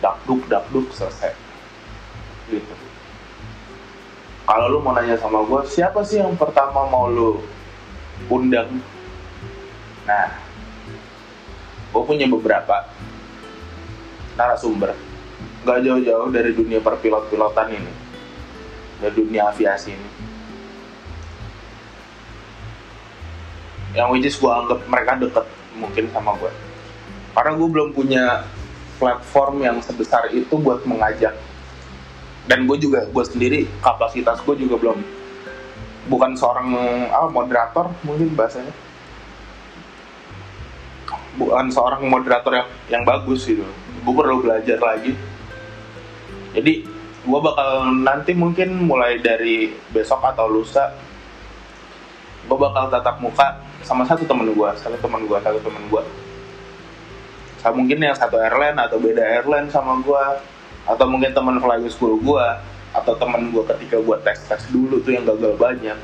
Dakduk 0.00 0.48
dakduk 0.48 0.88
selesai. 0.96 1.36
Gitu. 2.48 2.74
Kalau 4.48 4.72
lu 4.72 4.80
mau 4.80 4.96
nanya 4.96 5.20
sama 5.20 5.44
gue 5.44 5.60
siapa 5.68 6.00
sih 6.00 6.24
yang 6.24 6.32
pertama 6.32 6.88
mau 6.88 7.12
lu 7.12 7.44
undang? 8.32 8.80
Nah 10.08 10.32
gue 11.92 12.02
punya 12.02 12.24
beberapa 12.24 12.88
narasumber. 14.40 14.96
Nggak 15.68 15.78
jauh-jauh 15.84 16.28
dari 16.32 16.50
dunia 16.56 16.80
perpilot-pilotan 16.80 17.68
ini 17.76 18.07
dari 18.98 19.14
dunia 19.14 19.50
aviasi 19.50 19.94
ini. 19.94 20.10
Yang 23.96 24.08
which 24.12 24.28
is 24.28 24.36
gue 24.36 24.52
anggap 24.52 24.78
mereka 24.86 25.16
deket 25.16 25.46
mungkin 25.78 26.10
sama 26.12 26.34
gue 26.36 26.52
karena 27.38 27.54
gue 27.54 27.68
belum 27.70 27.94
punya 27.94 28.42
platform 28.98 29.62
yang 29.62 29.78
sebesar 29.78 30.26
itu 30.34 30.58
buat 30.58 30.82
mengajak. 30.82 31.38
Dan 32.50 32.66
gue 32.66 32.82
juga 32.82 33.06
gue 33.06 33.24
sendiri 33.30 33.70
kapasitas 33.78 34.42
gue 34.42 34.58
juga 34.58 34.74
belum. 34.74 34.98
Bukan 36.10 36.34
seorang 36.34 36.74
ah, 37.14 37.30
moderator 37.30 37.94
mungkin 38.02 38.34
bahasanya. 38.34 38.74
Bukan 41.38 41.70
seorang 41.70 42.02
moderator 42.10 42.50
yang 42.58 42.68
yang 42.90 43.02
bagus 43.06 43.46
gitu. 43.46 43.62
Gue 44.02 44.14
perlu 44.18 44.42
belajar 44.42 44.82
lagi. 44.82 45.14
Jadi 46.58 46.82
gue 47.28 47.40
bakal 47.44 47.92
nanti 48.00 48.32
mungkin 48.32 48.88
mulai 48.88 49.20
dari 49.20 49.76
besok 49.92 50.24
atau 50.24 50.48
lusa 50.48 50.96
gue 52.48 52.56
bakal 52.56 52.88
tatap 52.88 53.20
muka 53.20 53.60
sama 53.84 54.08
satu 54.08 54.24
temen 54.24 54.48
gue 54.56 54.70
satu 54.80 54.96
temen 54.96 55.28
gue 55.28 55.38
satu 55.44 55.60
temen 55.60 55.84
gue 55.92 56.02
sama 57.58 57.84
mungkin 57.84 57.98
yang 58.00 58.16
satu 58.16 58.38
airline 58.38 58.78
atau 58.78 58.96
beda 58.96 59.20
airline 59.20 59.68
sama 59.68 59.98
gue 60.00 60.24
atau 60.88 61.04
mungkin 61.04 61.34
teman 61.36 61.60
flying 61.60 61.90
school 61.92 62.16
gue 62.16 62.46
atau 62.96 63.12
teman 63.18 63.52
gue 63.52 63.62
ketika 63.76 64.00
gue 64.00 64.16
tes 64.24 64.38
tes 64.48 64.62
dulu 64.72 65.02
tuh 65.04 65.12
yang 65.12 65.26
gagal 65.28 65.52
banyak. 65.60 65.98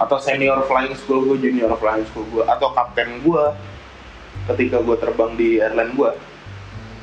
Atau 0.00 0.18
senior 0.18 0.64
flying 0.66 0.96
school 0.96 1.22
gue 1.28 1.36
junior 1.38 1.70
flying 1.76 2.06
school 2.08 2.24
gue 2.32 2.44
atau 2.46 2.72
kapten 2.72 3.20
gue 3.20 3.44
ketika 4.54 4.80
gue 4.80 4.96
terbang 4.98 5.32
di 5.36 5.60
airline 5.60 5.92
gue 5.92 6.10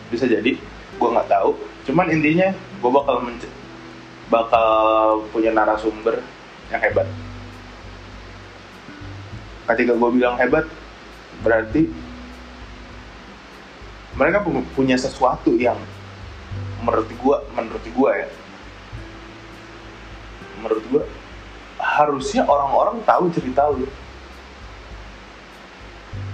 bisa 0.09 0.25
jadi 0.25 0.57
gue 0.97 1.09
nggak 1.13 1.29
tahu. 1.29 1.55
Cuman 1.85 2.09
intinya 2.09 2.51
gue 2.81 2.91
bakal 2.91 3.15
bakal 4.27 4.69
punya 5.29 5.53
narasumber 5.53 6.19
yang 6.73 6.81
hebat. 6.81 7.05
Ketika 9.69 9.93
gue 9.93 10.09
bilang 10.11 10.35
hebat 10.35 10.65
berarti 11.45 11.87
mereka 14.17 14.43
pu- 14.43 14.67
punya 14.75 14.99
sesuatu 14.99 15.55
yang 15.55 15.77
menurut 16.81 17.07
gue 17.07 17.37
menurut 17.53 17.85
gue 17.85 18.11
ya. 18.17 18.29
Menurut 20.59 20.83
gue 20.89 21.03
harusnya 21.77 22.43
orang-orang 22.45 23.01
tahu 23.05 23.29
cerita 23.29 23.69
lu. 23.69 23.85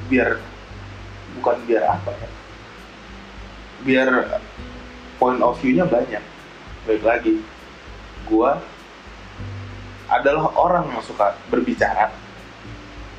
Biar 0.08 0.40
bukan 1.38 1.60
biar 1.70 1.84
apa 1.86 2.12
ya 2.18 2.30
biar 3.86 4.10
point 5.22 5.38
of 5.46 5.54
view-nya 5.62 5.86
banyak 5.86 6.24
baik 6.88 7.04
lagi. 7.04 7.43
Gue 8.23 8.52
adalah 10.08 10.47
orang 10.56 10.88
yang 10.88 11.04
suka 11.04 11.36
berbicara. 11.52 12.15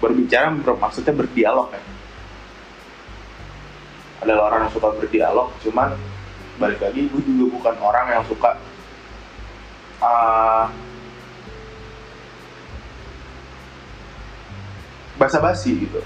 Berbicara 0.00 0.48
maksudnya 0.56 1.12
berdialog 1.12 1.68
ya. 1.68 1.82
Adalah 4.24 4.42
orang 4.50 4.60
yang 4.66 4.72
suka 4.72 4.88
berdialog 4.96 5.52
cuman 5.60 5.94
balik 6.58 6.82
lagi 6.82 7.06
gue 7.06 7.22
juga 7.22 7.54
bukan 7.54 7.74
orang 7.78 8.18
yang 8.18 8.24
suka 8.26 8.58
uh, 10.02 10.66
basa-basi 15.20 15.86
gitu. 15.86 16.02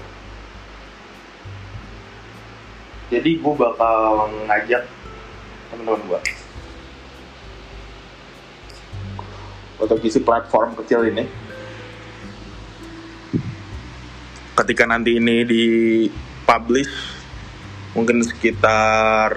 Jadi 3.09 3.41
gue 3.41 3.53
bakal 3.57 4.29
ngajak 4.45 4.85
teman-teman 5.73 6.01
gue 6.05 6.42
untuk 9.83 9.99
isi 10.01 10.23
platform 10.23 10.79
kecil 10.79 11.03
ini. 11.11 11.27
Ketika 14.53 14.87
nanti 14.87 15.19
ini 15.19 15.43
di 15.43 15.65
publish 16.47 16.93
mungkin 17.93 18.23
sekitar 18.25 19.31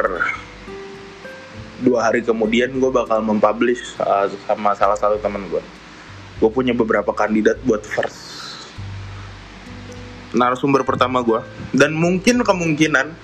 dua 1.85 2.09
hari 2.09 2.25
kemudian 2.25 2.73
gue 2.81 2.89
bakal 2.89 3.21
mempublish 3.21 4.01
uh, 4.01 4.25
sama 4.49 4.73
salah 4.73 4.97
satu 4.97 5.21
teman 5.21 5.45
gue 5.53 5.61
gue 6.37 6.51
punya 6.53 6.73
beberapa 6.77 7.13
kandidat 7.17 7.61
buat 7.65 7.85
first. 7.85 8.37
Narasumber 10.37 10.85
pertama 10.85 11.25
gue 11.25 11.41
dan 11.73 11.97
mungkin 11.97 12.45
kemungkinan 12.45 13.17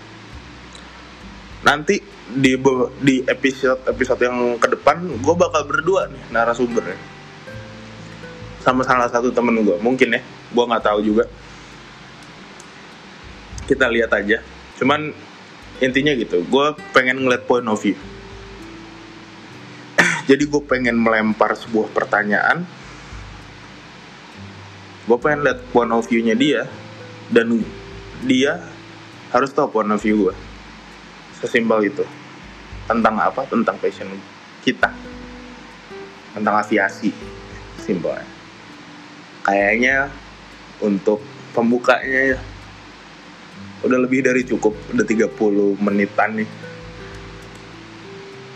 nanti 1.63 2.01
di 2.33 2.57
di 3.05 3.21
episode 3.29 3.85
episode 3.87 4.21
yang 4.25 4.57
ke 4.57 4.69
depan 4.73 5.05
gue 5.21 5.35
bakal 5.37 5.63
berdua 5.69 6.09
nih 6.09 6.23
narasumbernya 6.33 7.12
sama 8.63 8.87
salah 8.87 9.11
satu 9.11 9.35
temen 9.35 9.59
gue 9.67 9.75
mungkin 9.83 10.15
ya 10.15 10.23
gue 10.23 10.65
nggak 10.65 10.85
tahu 10.87 11.03
juga. 11.03 11.27
Kita 13.67 13.91
lihat 13.91 14.15
aja. 14.15 14.39
Cuman 14.79 15.11
intinya 15.83 16.15
gitu 16.15 16.47
gue 16.47 16.67
pengen 16.95 17.27
ngeliat 17.27 17.43
point 17.51 17.67
of 17.67 17.83
view. 17.83 17.99
Jadi 20.31 20.47
gue 20.47 20.63
pengen 20.63 20.95
melempar 20.95 21.59
sebuah 21.59 21.91
pertanyaan. 21.91 22.63
Gue 25.11 25.19
pengen 25.19 25.43
lihat 25.43 25.59
point 25.75 25.91
of 25.91 26.07
view-nya 26.07 26.39
dia 26.39 26.71
dan 27.35 27.67
dia 28.23 28.63
harus 29.35 29.51
tahu 29.51 29.83
point 29.83 29.91
of 29.91 29.99
view 29.99 30.31
gue 30.31 30.35
sesimpel 31.43 31.91
itu. 31.91 32.07
Tentang 32.87 33.19
apa? 33.19 33.43
Tentang 33.51 33.75
passion 33.83 34.07
kita. 34.63 34.95
Tentang 36.39 36.55
aviasi. 36.63 37.11
Simpelnya 37.83 38.32
kayaknya 39.43 40.11
untuk 40.83 41.23
pembukanya 41.53 42.35
ya. 42.35 42.39
Udah 43.83 43.99
lebih 43.99 44.23
dari 44.23 44.47
cukup 44.47 44.75
udah 44.95 45.03
30 45.03 45.83
menitan 45.83 46.39
nih. 46.39 46.51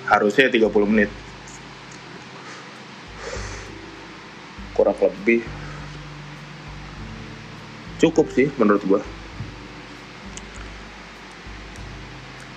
Harusnya 0.07 0.46
30 0.46 0.70
menit. 0.87 1.11
Kurang 4.70 4.99
lebih. 5.03 5.42
Cukup 7.99 8.31
sih 8.31 8.46
menurut 8.55 8.83
gua. 8.87 9.01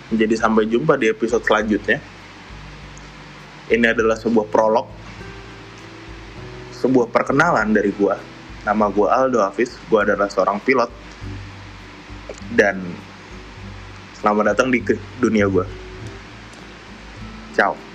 Jadi 0.10 0.34
sampai 0.38 0.66
jumpa 0.70 0.98
di 0.98 1.10
episode 1.10 1.46
selanjutnya. 1.46 2.02
Ini 3.70 3.86
adalah 3.94 4.18
sebuah 4.18 4.50
prolog 4.50 5.09
sebuah 6.90 7.14
perkenalan 7.14 7.70
dari 7.70 7.94
gua. 7.94 8.18
Nama 8.66 8.90
gua 8.90 9.08
Aldo 9.14 9.46
Hafiz 9.46 9.78
gua 9.88 10.02
adalah 10.02 10.26
seorang 10.26 10.58
pilot. 10.66 10.90
Dan 12.50 12.82
selamat 14.18 14.58
datang 14.58 14.74
di 14.74 14.82
dunia 15.22 15.46
gua. 15.46 15.70
Ciao 17.54 17.89